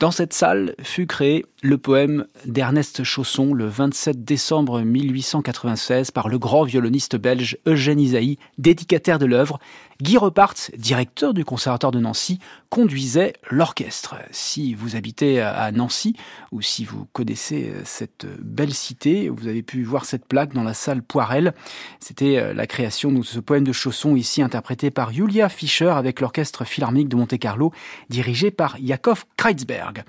Dans 0.00 0.10
cette 0.10 0.32
salle 0.32 0.74
fut 0.82 1.06
créé 1.06 1.44
le 1.62 1.76
poème 1.76 2.26
d'Ernest 2.46 3.04
Chausson 3.04 3.52
le 3.52 3.66
27 3.66 4.24
décembre 4.24 4.80
1896 4.80 6.10
par 6.10 6.28
le 6.28 6.38
grand 6.38 6.64
violoniste 6.64 7.16
belge 7.16 7.58
Eugène 7.66 8.00
Isaïe, 8.00 8.38
dédicataire 8.58 9.18
de 9.18 9.26
l'œuvre. 9.26 9.58
Guy 10.00 10.16
Repart, 10.16 10.70
directeur 10.78 11.34
du 11.34 11.44
Conservatoire 11.44 11.92
de 11.92 12.00
Nancy, 12.00 12.38
conduisait 12.70 13.34
l'orchestre. 13.50 14.14
Si 14.30 14.72
vous 14.72 14.96
habitez 14.96 15.42
à 15.42 15.70
Nancy 15.72 16.16
ou 16.52 16.62
si 16.62 16.86
vous 16.86 17.06
connaissez 17.12 17.74
cette 17.84 18.26
belle 18.40 18.72
cité, 18.72 19.28
vous 19.28 19.46
avez 19.46 19.62
pu 19.62 19.82
voir 19.82 20.06
cette 20.06 20.24
plaque 20.24 20.54
dans 20.54 20.62
la 20.62 20.72
salle 20.72 21.02
Poirel. 21.02 21.52
C'était 21.98 22.38
euh, 22.38 22.54
la 22.54 22.66
création 22.66 23.12
de 23.12 23.22
ce 23.22 23.40
poème 23.40 23.64
de 23.64 23.72
Chausson 23.72 24.16
ici 24.16 24.40
interprété 24.40 24.90
par 24.90 25.12
Julia 25.12 25.50
Fischer 25.50 25.90
avec 25.90 26.20
l'orchestre 26.20 26.64
philharmonique 26.64 27.08
de 27.08 27.16
Monte-Carlo 27.16 27.70
dirigé 28.08 28.50
par 28.50 28.78
Jakov 28.82 29.26
Kreitzberg. 29.36 30.04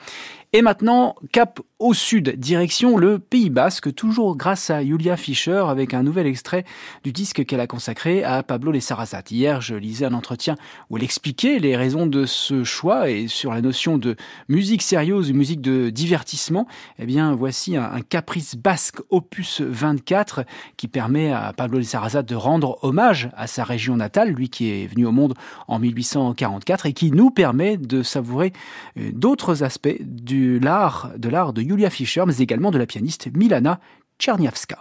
Et 0.54 0.62
maintenant, 0.62 1.16
cap 1.32 1.62
au 1.80 1.93
sud, 1.93 2.36
direction 2.38 2.97
le 2.97 3.20
Pays 3.20 3.49
Basque, 3.49 3.95
toujours 3.95 4.36
grâce 4.36 4.70
à 4.70 4.84
Julia 4.84 5.16
Fischer, 5.16 5.64
avec 5.68 5.93
un 5.93 6.04
nouvel 6.04 6.28
extrait 6.28 6.66
du 7.06 7.14
disque 7.14 7.45
qu'elle 7.45 7.62
a 7.62 7.68
consacré 7.68 8.24
à 8.26 8.43
Pablo 8.43 8.74
Les 8.74 8.82
Sarasat. 8.82 9.24
Hier, 9.32 9.62
je 9.62 9.76
lisais 9.76 10.06
un 10.06 10.14
entretien 10.14 10.58
où 10.89 10.97
elle 10.97 11.04
expliquait 11.04 11.58
les 11.58 11.78
raisons 11.78 12.06
de 12.06 12.26
ce 12.26 12.66
choix 12.66 13.10
et 13.10 13.30
sur 13.30 13.54
la 13.54 13.62
notion 13.62 13.97
de 13.97 14.18
musique 14.49 14.82
sérieuse 14.82 15.32
musique 15.32 15.62
de 15.62 15.89
divertissement. 15.89 16.68
Eh 16.99 17.06
bien, 17.06 17.34
voici 17.34 17.78
un, 17.78 18.02
caprice 18.02 18.56
basque 18.56 18.99
opus 19.10 19.62
24 19.62 20.43
qui 20.76 20.89
permet 20.89 21.32
à 21.32 21.54
Pablo 21.54 21.80
Les 21.80 21.86
Sarasat 21.86 22.24
de 22.24 22.36
rendre 22.36 22.78
hommage 22.84 23.30
à 23.38 23.47
sa 23.47 23.64
région 23.64 23.95
natale, 23.95 24.30
lui 24.32 24.49
qui 24.49 24.70
est 24.70 24.86
venu 24.86 25.06
au 25.06 25.12
monde 25.14 25.34
en 25.70 25.80
1844 25.80 26.88
et 26.88 26.93
qui 26.93 27.10
nous 27.10 27.32
permet 27.32 27.78
de 27.78 28.04
savourer 28.04 28.52
euh, 28.97 29.12
d'autres 29.14 29.64
aspects 29.64 29.97
du 30.02 30.41
l'art 30.62 31.12
de 31.18 31.30
l'art 31.30 31.54
de 31.54 31.62
Julia 31.62 31.89
Fischer, 31.89 32.24
mais 32.26 32.38
également 32.38 32.72
de 32.72 32.78
la 32.78 32.86
pianiste 32.86 33.30
Milana 33.36 33.80
Tcherniavska. 34.20 34.80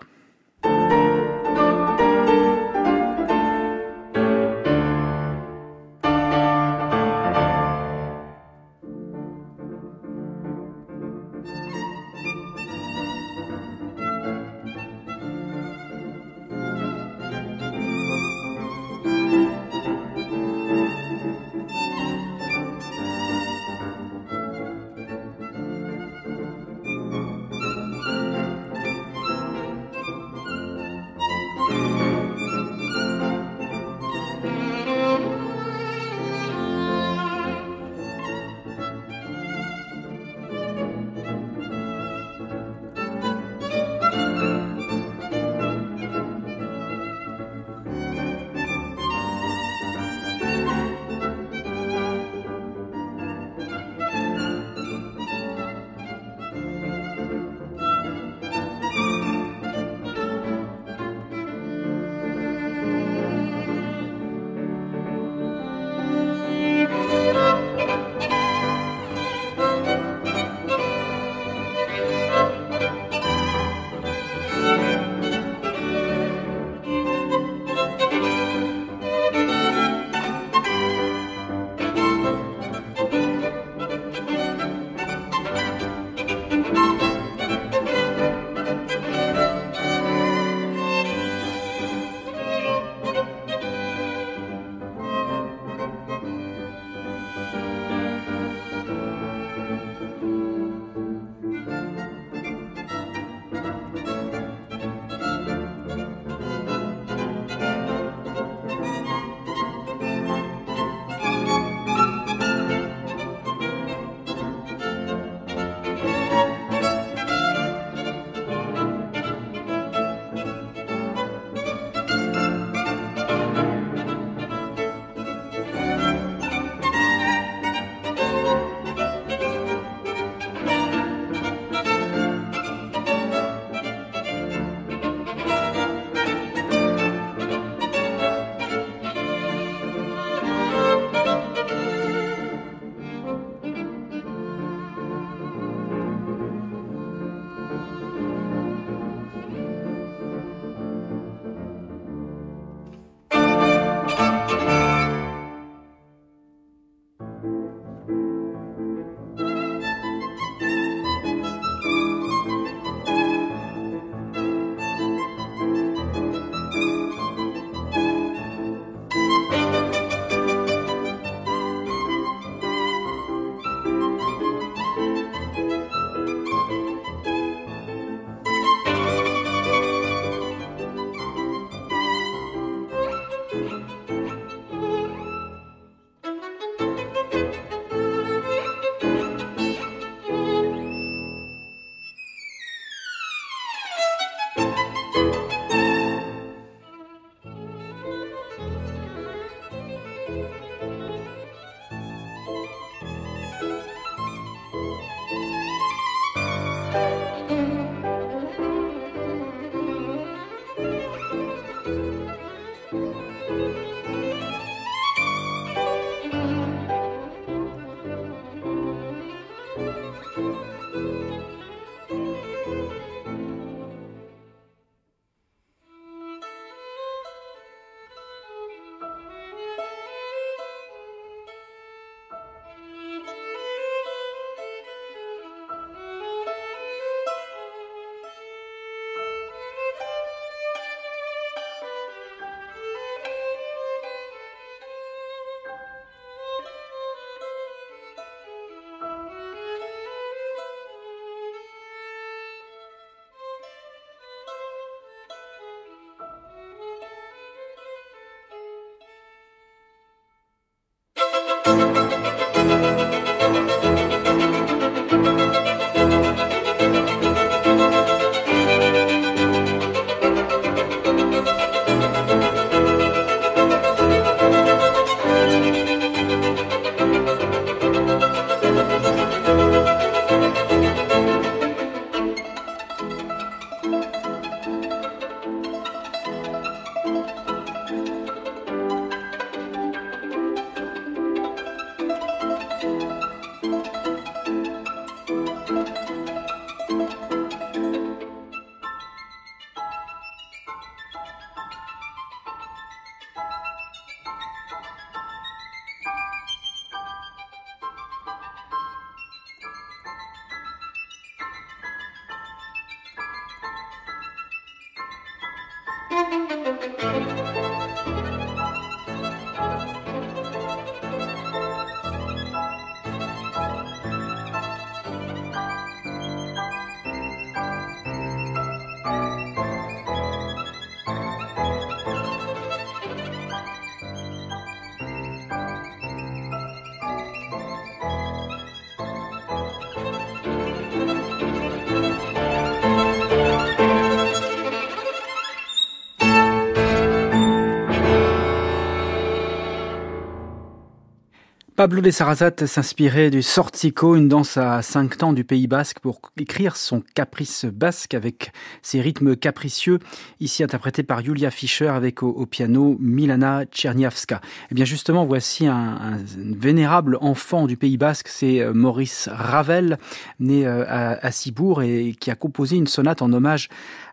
Pablo 351.81 352.03
de 352.03 352.11
Sarrazat 352.11 352.67
s'inspirait 352.67 353.31
du 353.31 353.41
sortico, 353.41 354.15
une 354.15 354.29
danse 354.29 354.59
à 354.59 354.83
cinq 354.83 355.17
temps 355.17 355.33
du 355.33 355.45
Pays 355.45 355.67
Basque, 355.67 355.99
pour 356.01 356.21
écrire 356.39 356.77
son 356.77 357.03
caprice 357.15 357.65
basque 357.65 358.13
avec 358.13 358.53
ses 358.83 359.01
rythmes 359.01 359.35
capricieux, 359.35 359.99
ici 360.41 360.63
interprété 360.63 361.03
par 361.05 361.25
Julia 361.25 361.51
Fischer 361.51 361.89
avec 361.89 362.23
au, 362.23 362.45
piano 362.45 362.99
Milana 363.01 363.65
Tcherniavska. 363.65 364.43
Et 364.45 364.67
eh 364.73 364.75
bien 364.75 364.85
justement, 364.85 365.25
voici 365.25 365.69
un, 365.69 366.19
vénérable 366.37 367.17
enfant 367.23 367.67
du 367.67 367.79
Pays 367.79 367.97
Basque, 367.97 368.29
c'est 368.29 368.61
euh, 368.61 368.75
Maurice 368.75 369.31
Ravel, 369.33 369.97
né 370.39 370.67
euh, 370.67 370.85
à, 370.87 371.27
à 371.27 371.31
Cibourg 371.31 371.83
et 371.83 372.15
qui 372.21 372.31
a 372.31 372.35
composé 372.35 372.77
une 372.77 372.89
sonate 372.89 373.23
en 373.23 373.33
hommage 373.33 373.71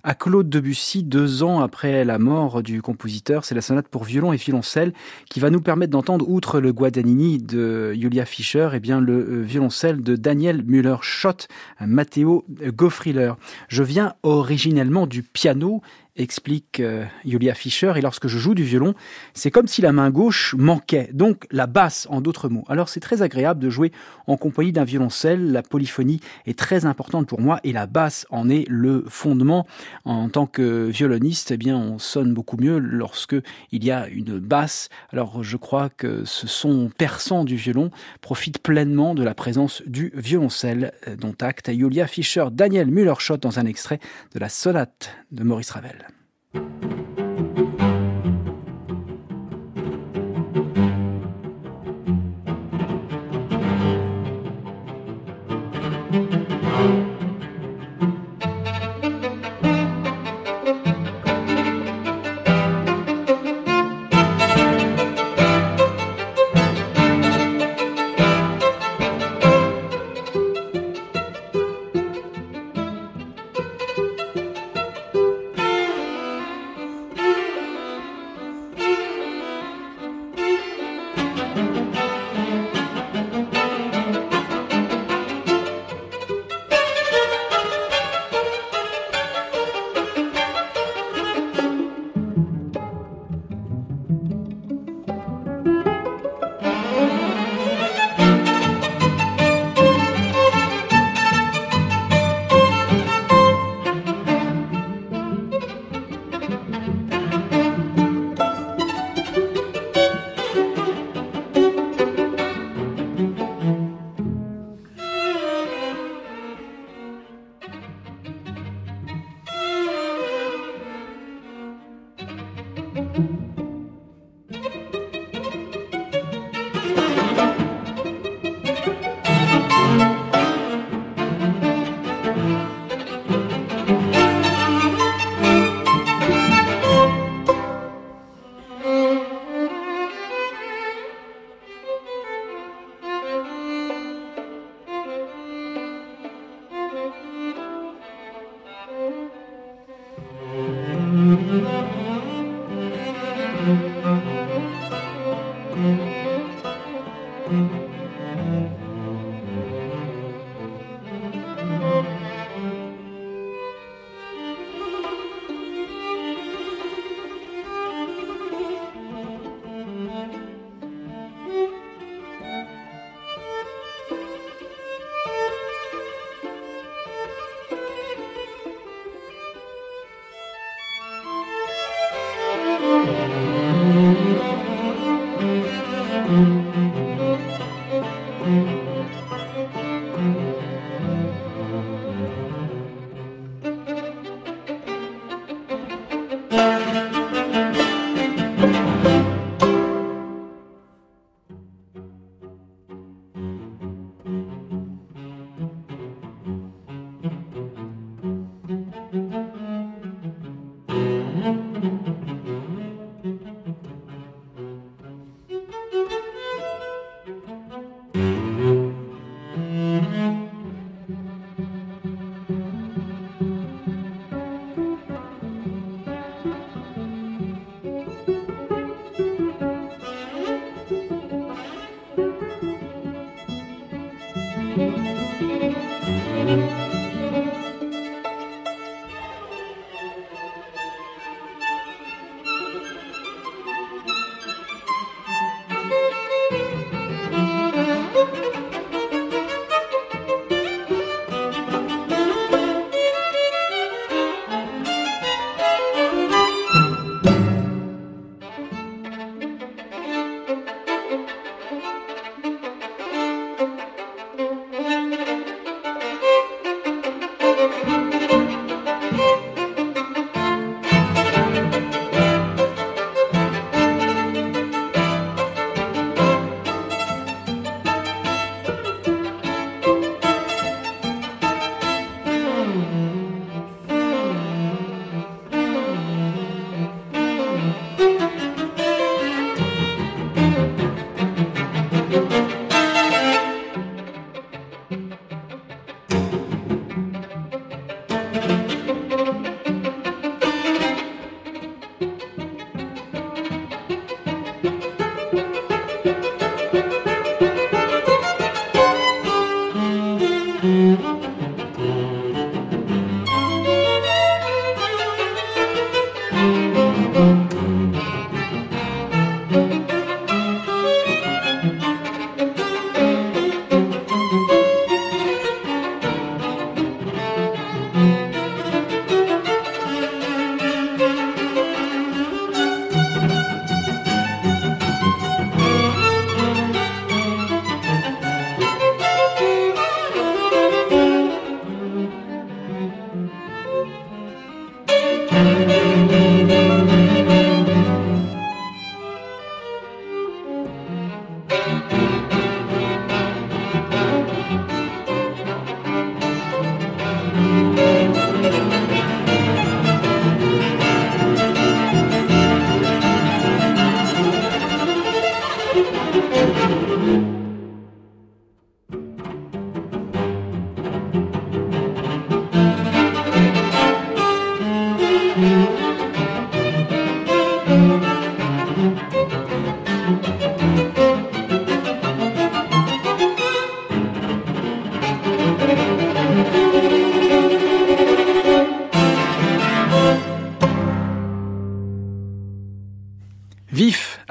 à 0.08 0.16
Claude 0.16 0.50
Debussy 0.50 1.04
deux 1.04 1.44
ans 1.44 1.60
après 1.60 2.06
la 2.06 2.18
mort 2.18 2.64
du 2.64 2.82
compositeur. 2.82 3.44
C'est 3.44 3.56
la 3.56 3.62
sonate 3.62 3.90
pour 3.90 4.06
violon 4.06 4.32
et 4.32 4.38
violoncelle 4.38 4.94
qui 5.30 5.42
va 5.42 5.50
nous 5.50 5.60
permettre 5.60 5.92
d'entendre, 5.92 6.30
outre 6.30 6.62
le 6.62 6.72
Guadagnini 6.72 7.40
de 7.40 7.92
Julia 7.92 8.24
Fischer, 8.24 8.70
et 8.72 8.78
eh 8.78 8.80
bien 8.80 9.02
le 9.02 9.16
euh, 9.16 9.42
violoncelle 9.42 10.02
de 10.02 10.16
Daniel 10.16 10.64
Müller-Schott, 10.64 11.50
Matteo 11.82 12.46
Goffriller. 12.68 13.34
Je 13.68 13.84
viens 13.84 14.14
originellement 14.24 15.08
du 15.08 15.24
piano 15.24 15.82
explique 16.18 16.80
euh, 16.80 17.06
Julia 17.26 17.54
Fischer. 17.54 17.94
Et 17.96 18.02
lorsque 18.02 18.28
je 18.28 18.38
joue 18.38 18.54
du 18.54 18.64
violon, 18.64 18.94
c'est 19.34 19.52
comme 19.52 19.68
si 19.68 19.82
la 19.82 19.92
main 19.92 20.10
gauche 20.10 20.56
manquait, 20.58 21.10
donc 21.14 21.48
la 21.52 21.68
basse 21.68 22.08
en 22.10 22.22
d'autres 22.22 22.50
mots. 22.50 22.66
Alors 22.68 22.90
c'est 22.90 23.00
très 23.00 23.22
agréable 23.22 23.60
de 23.60 23.70
jouer 23.70 23.92
en 24.26 24.36
compagnie 24.38 24.72
d'un 24.72 24.84
violoncelle. 24.84 25.52
La 25.52 25.64
polyphonie 25.64 26.20
est 26.46 26.58
très 26.58 26.86
importante 26.86 27.28
pour 27.28 27.40
moi 27.40 27.60
et 27.64 27.72
la 27.72 27.88
basse 27.88 28.26
en 28.30 28.50
est 28.50 28.66
le 28.68 29.06
fondement. 29.08 29.66
En 30.06 30.30
tant 30.30 30.48
que 30.48 30.88
violoniste, 30.88 31.52
eh 31.52 31.58
bien 31.58 31.78
on 31.78 32.00
sonne 32.00 32.34
beaucoup 32.34 32.58
mieux 32.58 32.80
lorsque 32.80 33.36
il 33.72 33.86
y 33.86 33.92
a 33.92 34.08
une 34.08 34.40
basse. 34.40 34.90
Alors 35.12 35.44
je 35.44 35.58
crois 35.58 35.90
que 35.90 36.26
ce 36.26 36.48
son 36.48 36.90
perçant 36.98 37.44
du 37.44 37.56
violon 37.56 37.92
profite 38.22 38.60
pleinement 38.60 39.14
de 39.14 39.24
la 39.24 39.36
présence 39.36 39.84
du 39.86 40.12
violoncelle 40.16 40.94
euh, 41.08 41.16
dont 41.16 41.36
acte 41.42 41.72
Julia 41.72 42.08
Fischer, 42.08 42.46
Daniel 42.52 42.90
Müller-Schott 42.90 43.42
dans 43.42 43.60
un 43.60 43.66
extrait 43.66 44.00
de 44.34 44.40
la 44.40 44.50
sonate 44.50 45.12
de 45.32 45.44
Maurice 45.44 45.72
Ravel. 45.72 46.07
Thank 46.58 46.98
you. 46.98 47.07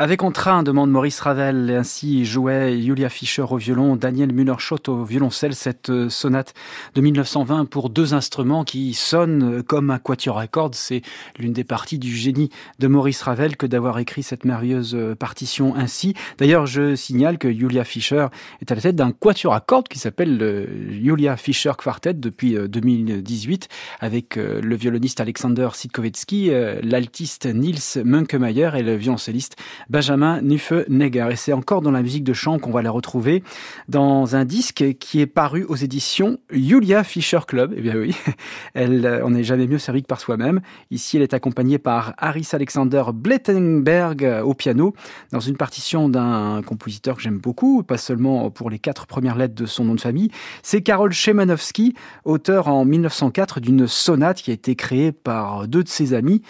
Avec 0.06 0.22
entrain, 0.22 0.62
demande 0.62 0.92
Maurice 0.92 1.18
Ravel, 1.18 1.68
et 1.68 1.74
ainsi 1.74 2.24
jouait 2.24 2.80
Julia 2.80 3.08
Fischer 3.08 3.42
au 3.42 3.56
violon, 3.56 3.96
Daniel 3.96 4.32
Müller-Schott 4.32 4.88
au 4.88 5.02
violoncelle, 5.02 5.52
cette 5.52 5.90
euh, 5.90 6.08
sonate 6.08 6.54
de 6.94 7.00
1920 7.00 7.64
pour 7.64 7.90
deux 7.90 8.14
instruments 8.14 8.62
qui 8.62 8.94
sonnent 8.94 9.64
comme 9.64 9.90
un 9.90 9.98
quatuor 9.98 10.38
à 10.38 10.46
cordes. 10.46 10.76
C'est 10.76 11.02
l'une 11.40 11.52
des 11.52 11.64
parties 11.64 11.98
du 11.98 12.14
génie 12.14 12.50
de 12.78 12.86
Maurice 12.86 13.20
Ravel 13.20 13.56
que 13.56 13.66
d'avoir 13.66 13.98
écrit 13.98 14.22
cette 14.22 14.44
merveilleuse 14.44 14.94
euh, 14.94 15.16
partition 15.16 15.74
ainsi. 15.74 16.14
D'ailleurs, 16.38 16.66
je 16.66 16.94
signale 16.94 17.36
que 17.36 17.52
Julia 17.52 17.82
Fischer 17.82 18.28
est 18.60 18.70
à 18.70 18.76
la 18.76 18.82
tête 18.82 18.94
d'un 18.94 19.10
quatuor 19.10 19.54
à 19.54 19.60
cordes 19.60 19.88
qui 19.88 19.98
s'appelle 19.98 20.38
le 20.38 20.68
Julia 20.88 21.36
Fischer 21.36 21.72
Quartet 21.76 22.14
depuis 22.14 22.54
2018 22.54 23.68
euh, 23.68 24.06
avec 24.06 24.36
le 24.36 24.76
violoniste 24.76 25.20
Alexander 25.20 25.70
Sitkovetsky, 25.72 26.52
l'altiste 26.84 27.46
Nils 27.46 28.04
Munkemeyer 28.04 28.70
et 28.76 28.82
le 28.84 28.94
violoncelliste 28.94 29.56
Benjamin 29.96 30.42
Nuffe-Neger. 30.42 31.28
Et 31.30 31.36
c'est 31.36 31.54
encore 31.54 31.80
dans 31.80 31.90
la 31.90 32.02
musique 32.02 32.22
de 32.22 32.34
chant 32.34 32.58
qu'on 32.58 32.70
va 32.70 32.82
la 32.82 32.90
retrouver 32.90 33.42
dans 33.88 34.36
un 34.36 34.44
disque 34.44 34.84
qui 35.00 35.22
est 35.22 35.26
paru 35.26 35.64
aux 35.70 35.74
éditions 35.74 36.36
Julia 36.50 37.02
Fischer 37.02 37.38
Club. 37.46 37.72
Eh 37.74 37.80
bien 37.80 37.96
oui, 37.96 38.14
elle, 38.74 39.06
euh, 39.06 39.24
on 39.24 39.30
n'est 39.30 39.42
jamais 39.42 39.66
mieux 39.66 39.78
servi 39.78 40.02
que 40.02 40.06
par 40.06 40.20
soi-même. 40.20 40.60
Ici, 40.90 41.16
elle 41.16 41.22
est 41.22 41.32
accompagnée 41.32 41.78
par 41.78 42.12
Harris 42.18 42.48
Alexander 42.52 43.04
Blettenberg 43.14 44.22
euh, 44.22 44.42
au 44.42 44.52
piano 44.52 44.92
dans 45.32 45.40
une 45.40 45.56
partition 45.56 46.10
d'un 46.10 46.60
compositeur 46.60 47.16
que 47.16 47.22
j'aime 47.22 47.38
beaucoup, 47.38 47.82
pas 47.82 47.96
seulement 47.96 48.50
pour 48.50 48.68
les 48.68 48.78
quatre 48.78 49.06
premières 49.06 49.36
lettres 49.36 49.54
de 49.54 49.64
son 49.64 49.86
nom 49.86 49.94
de 49.94 50.00
famille. 50.02 50.30
C'est 50.62 50.82
Karol 50.82 51.14
Szymanowski, 51.14 51.94
auteur 52.26 52.68
en 52.68 52.84
1904 52.84 53.60
d'une 53.60 53.86
sonate 53.86 54.42
qui 54.42 54.50
a 54.50 54.54
été 54.54 54.76
créée 54.76 55.12
par 55.12 55.66
deux 55.66 55.82
de 55.82 55.88
ses 55.88 56.12
amis. 56.12 56.42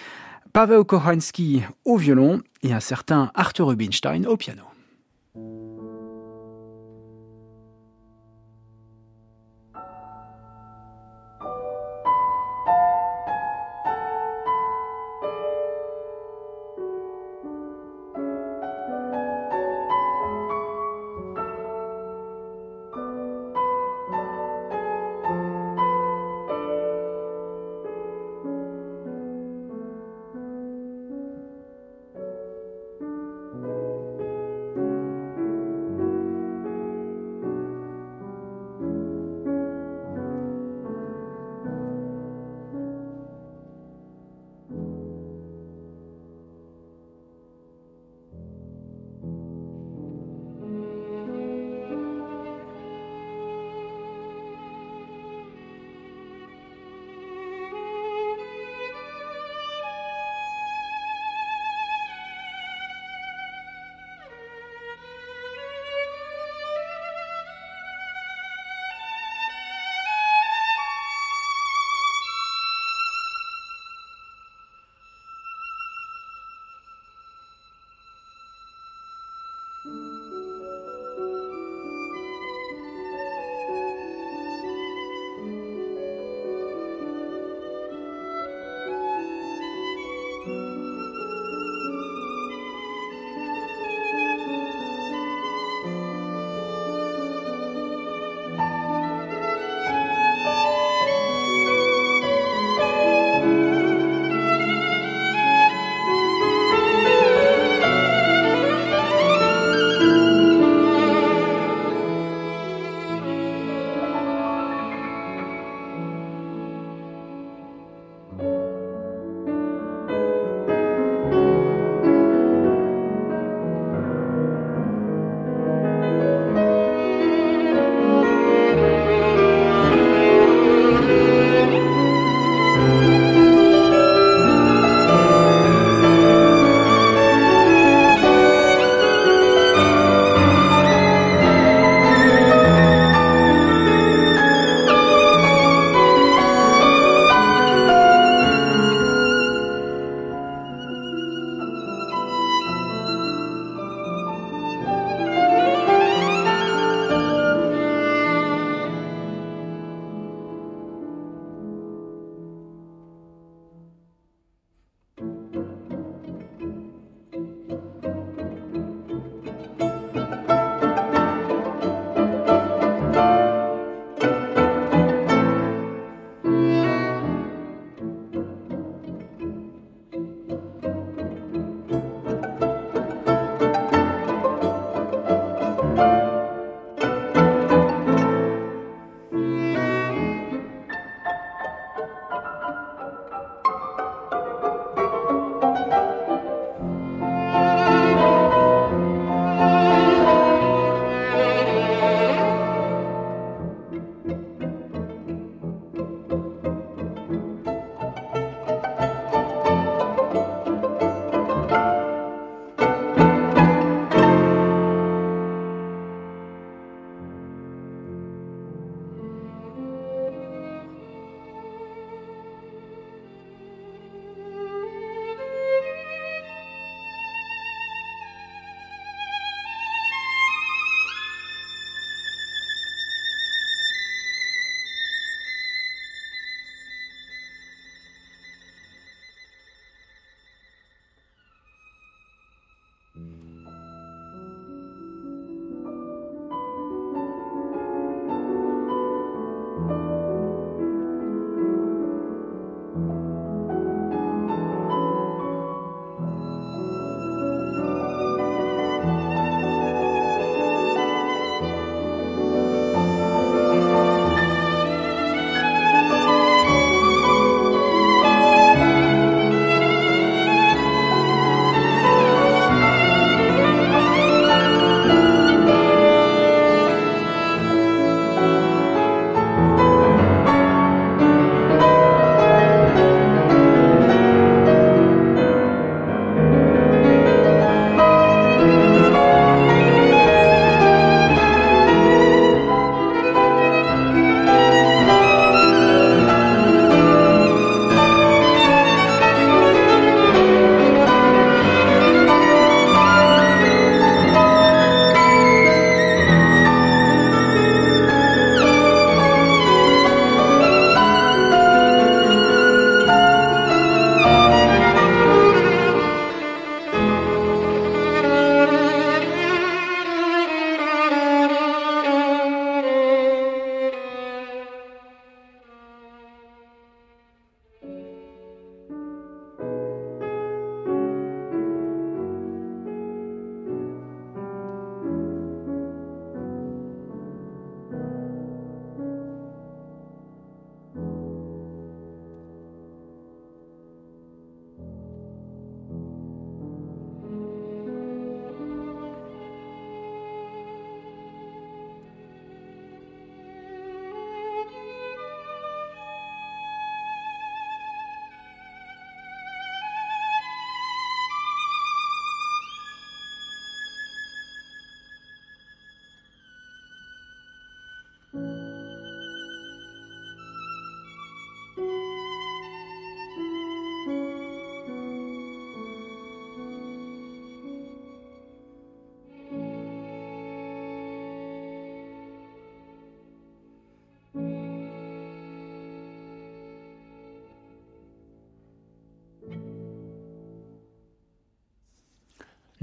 Paweł 0.57 0.85
Kochański 0.85 1.63
au 1.85 1.99
violon 1.99 2.41
et 2.67 2.73
un 2.73 2.81
certain 2.81 3.31
Arthur 3.35 3.69
Rubinstein 3.69 4.27
au 4.27 4.37
piano. 4.37 4.63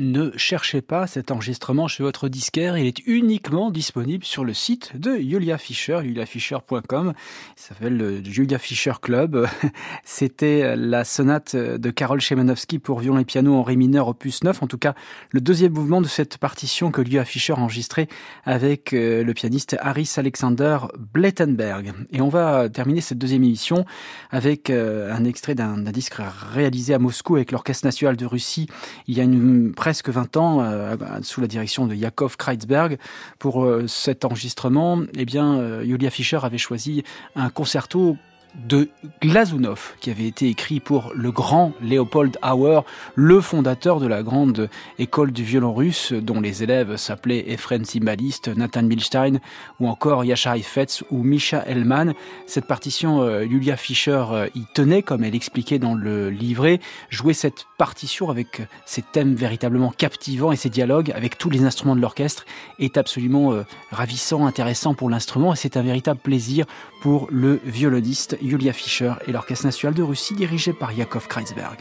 Ne 0.04 0.32
cherchez 0.36 0.82
pas 0.82 1.08
cet 1.08 1.32
enregistrement 1.32 1.88
chez 1.88 2.04
votre 2.04 2.28
disquaire, 2.28 2.78
il 2.78 2.86
est 2.86 3.00
uniquement 3.06 3.72
disponible 3.72 4.26
sur 4.26 4.44
le 4.44 4.54
site 4.54 4.98
de 5.00 5.16
Julia 5.16 5.58
Fischer, 5.58 6.00
juliafischer.com. 6.04 7.14
Il 7.56 7.62
s'appelle 7.62 7.96
le 7.96 8.22
Julia 8.22 8.60
Fischer 8.60 8.92
Club. 9.02 9.48
C'était 10.04 10.76
la 10.76 11.06
sonate 11.06 11.56
de 11.56 11.90
Karol 11.90 12.22
Szymanowski 12.22 12.80
pour 12.80 13.00
violon 13.00 13.20
et 13.20 13.24
piano 13.24 13.56
en 13.56 13.64
ré 13.64 13.78
mineur 13.78 14.10
opus 14.10 14.44
9, 14.44 14.64
en 14.64 14.68
tout 14.68 14.78
cas 14.78 14.94
le 15.30 15.40
deuxième 15.40 15.72
mouvement 15.72 16.02
de 16.02 16.08
cette 16.08 16.38
partition 16.38 16.92
que 16.92 17.02
Julia 17.02 17.24
Fischer 17.24 17.54
a 17.54 17.60
enregistré 17.60 18.10
avec 18.44 18.92
euh, 18.92 19.24
le 19.24 19.34
pianiste 19.34 19.78
Harris 19.80 20.16
Alexander 20.18 20.80
Blettenberg. 21.14 21.94
Et 22.12 22.20
on 22.20 22.28
va 22.28 22.68
terminer 22.68 23.00
cette 23.00 23.20
deuxième 23.20 23.46
émission 23.46 23.86
avec 24.32 24.70
euh, 24.70 25.16
un 25.16 25.24
extrait 25.24 25.56
d'un 25.56 25.78
disque 25.78 26.16
réalisé 26.52 26.94
à 26.94 27.00
Moscou 27.00 27.38
avec 27.38 27.54
l'Orchestre 27.54 27.86
national 27.86 28.18
de 28.18 28.26
Russie 28.26 28.68
il 29.08 29.18
y 29.18 29.22
a 29.22 29.24
une 29.24 29.74
presque 29.94 30.10
20 30.10 30.38
ans 30.38 30.64
euh, 30.64 30.96
sous 31.22 31.40
la 31.40 31.46
direction 31.46 31.86
de 31.86 31.94
Yakov 31.94 32.36
Kreitzberg. 32.36 32.98
Pour 33.38 33.64
euh, 33.64 33.86
cet 33.86 34.26
enregistrement, 34.26 35.04
eh 35.16 35.24
bien, 35.24 35.54
euh, 35.54 35.84
Julia 35.84 36.10
Fischer 36.10 36.40
avait 36.42 36.58
choisi 36.58 37.04
un 37.36 37.52
concerto 37.52 38.18
de 38.56 38.90
Glazunov, 39.22 39.94
qui 40.00 40.12
avait 40.12 40.28
été 40.28 40.48
écrit 40.48 40.80
pour 40.80 41.12
le 41.16 41.32
grand 41.32 41.74
Leopold 41.82 42.38
Auer, 42.44 42.82
le 43.16 43.42
fondateur 43.42 44.00
de 44.00 44.08
la 44.08 44.24
grande 44.24 44.70
école 45.00 45.32
du 45.32 45.44
violon 45.44 45.74
russe, 45.74 46.14
dont 46.14 46.40
les 46.40 46.64
élèves 46.64 46.98
s'appelaient 46.98 47.52
Efren 47.52 47.84
Simbalist, 47.84 48.50
Nathan 48.50 48.84
Milstein, 48.84 49.40
ou 49.80 49.88
encore 49.88 50.24
Yasha 50.24 50.56
Fetz 50.62 51.04
ou 51.10 51.24
Misha 51.24 51.64
Hellman. 51.66 52.14
Cette 52.46 52.68
partition, 52.68 53.22
euh, 53.22 53.46
Julia 53.48 53.78
Fischer 53.78 54.24
euh, 54.32 54.48
y 54.56 54.66
tenait, 54.74 55.02
comme 55.02 55.24
elle 55.24 55.36
expliquait 55.36 55.80
dans 55.80 55.96
le 55.96 56.30
livret, 56.30 56.80
jouer 57.10 57.34
cette 57.34 57.66
partition 57.78 58.30
avec 58.30 58.62
ses 58.86 59.02
thèmes 59.02 59.36
véritablement 59.36 59.92
captivants 59.92 60.52
et 60.52 60.56
ses 60.56 60.70
dialogues 60.70 61.12
avec 61.16 61.38
tous 61.38 61.50
les 61.50 61.64
instruments 61.64 61.96
de 61.96 62.02
l'orchestre 62.02 62.46
est 62.80 62.98
absolument 62.98 63.52
euh, 63.52 63.64
ravissant, 63.92 64.46
intéressant 64.46 64.94
pour 64.94 65.10
l'instrument 65.10 65.54
et 65.54 65.56
c'est 65.56 65.78
un 65.78 65.82
véritable 65.82 66.20
plaisir 66.20 66.66
pour 67.04 67.28
le 67.30 67.60
violoniste 67.66 68.38
Julia 68.42 68.72
Fischer 68.72 69.16
et 69.28 69.34
l'Orchestre 69.34 69.66
national 69.66 69.94
de 69.94 70.04
Russie 70.04 70.36
dirigé 70.36 70.72
par 70.72 70.94
Yakov 70.94 71.28
Kreisberg. 71.28 71.78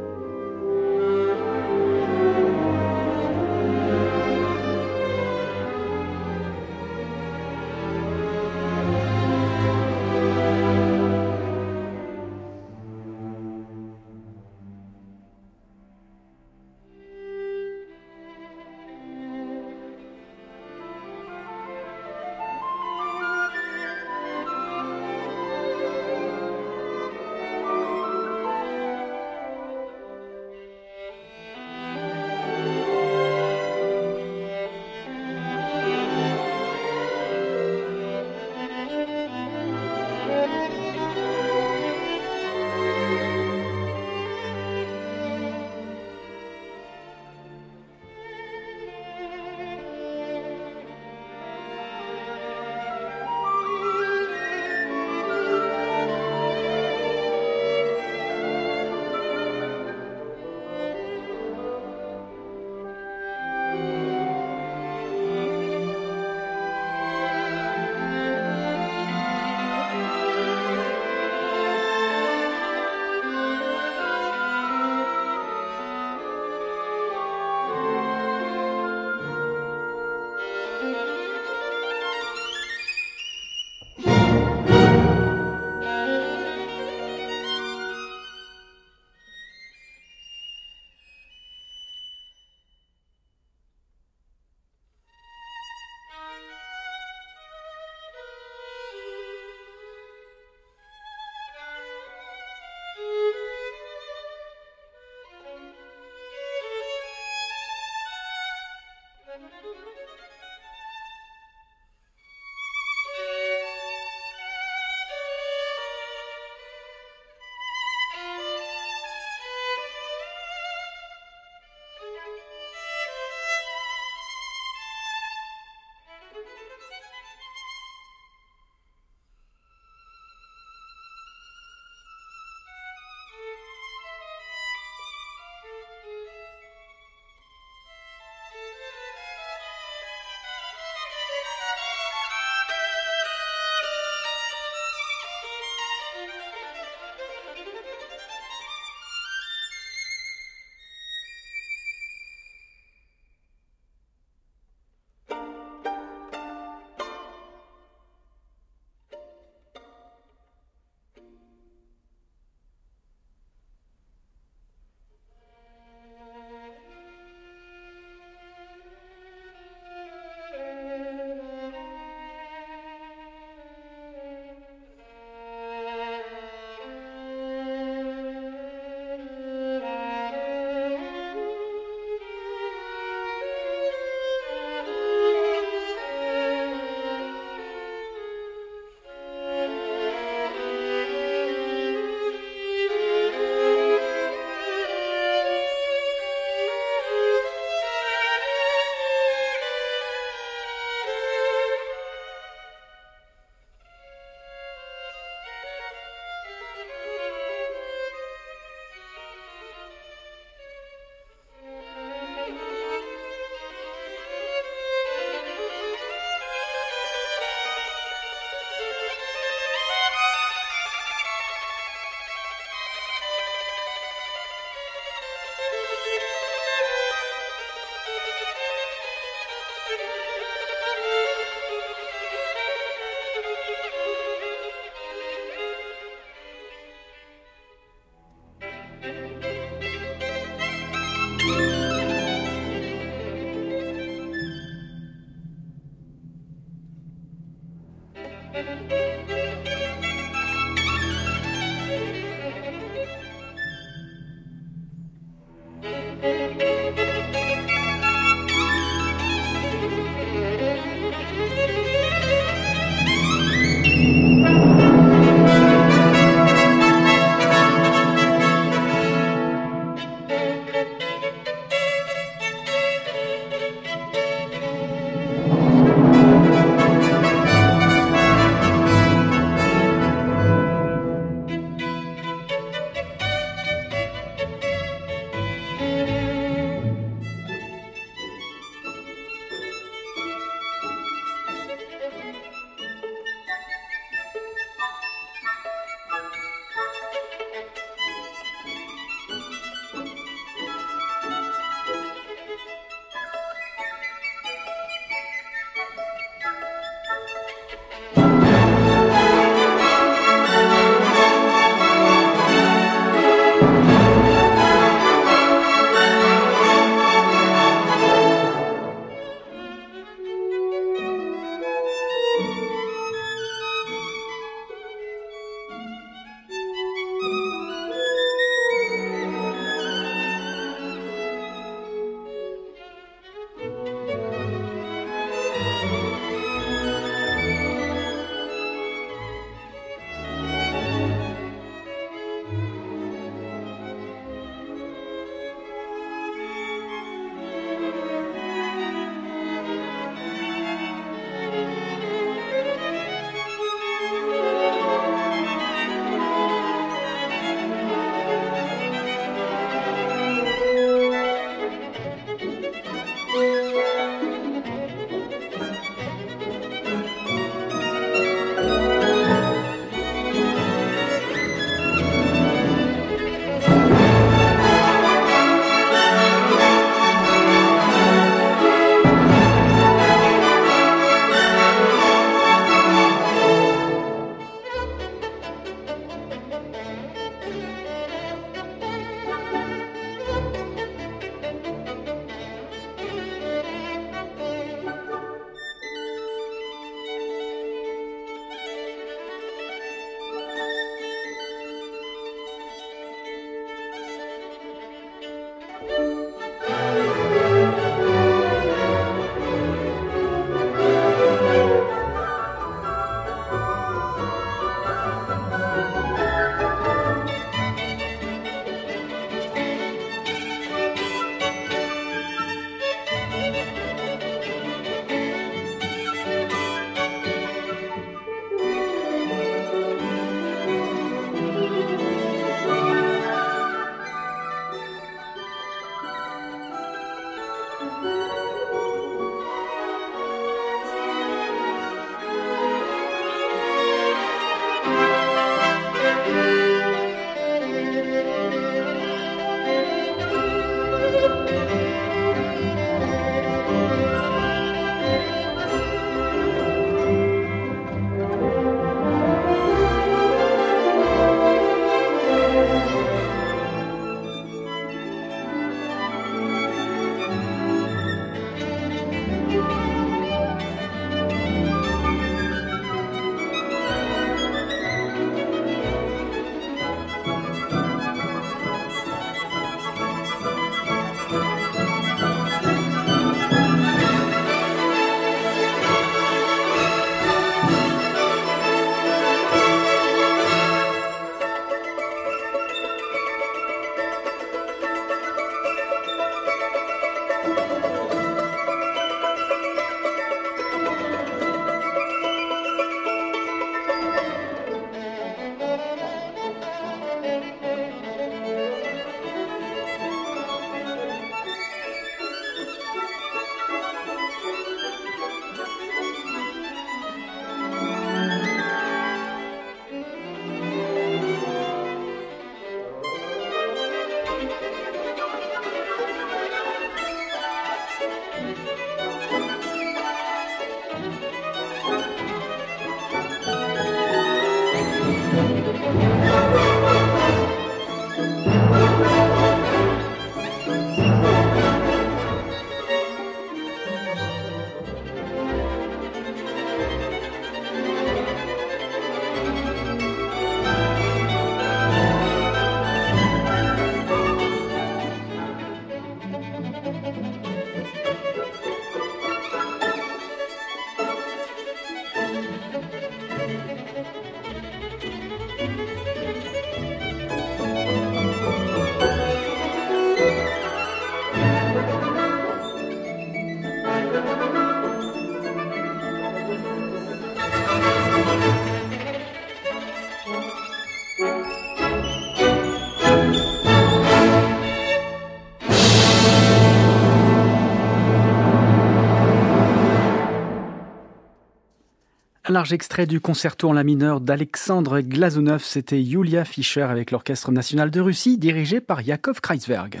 Large 592.48 592.72
extrait 592.72 593.06
du 593.06 593.20
concerto 593.20 593.68
en 593.68 593.72
la 593.72 593.84
mineur 593.84 594.20
d'Alexandre 594.20 595.00
Glazunov, 595.00 595.62
c'était 595.64 596.00
Yulia 596.00 596.44
Fischer 596.44 596.82
avec 596.82 597.10
l'Orchestre 597.10 597.50
national 597.50 597.90
de 597.90 598.00
Russie 598.00 598.38
dirigé 598.38 598.80
par 598.80 599.02
Yakov 599.02 599.40
Kreisberg. 599.40 600.00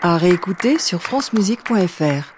À 0.00 0.16
réécouter 0.16 0.78
sur 0.78 1.02
francemusique.fr. 1.02 2.37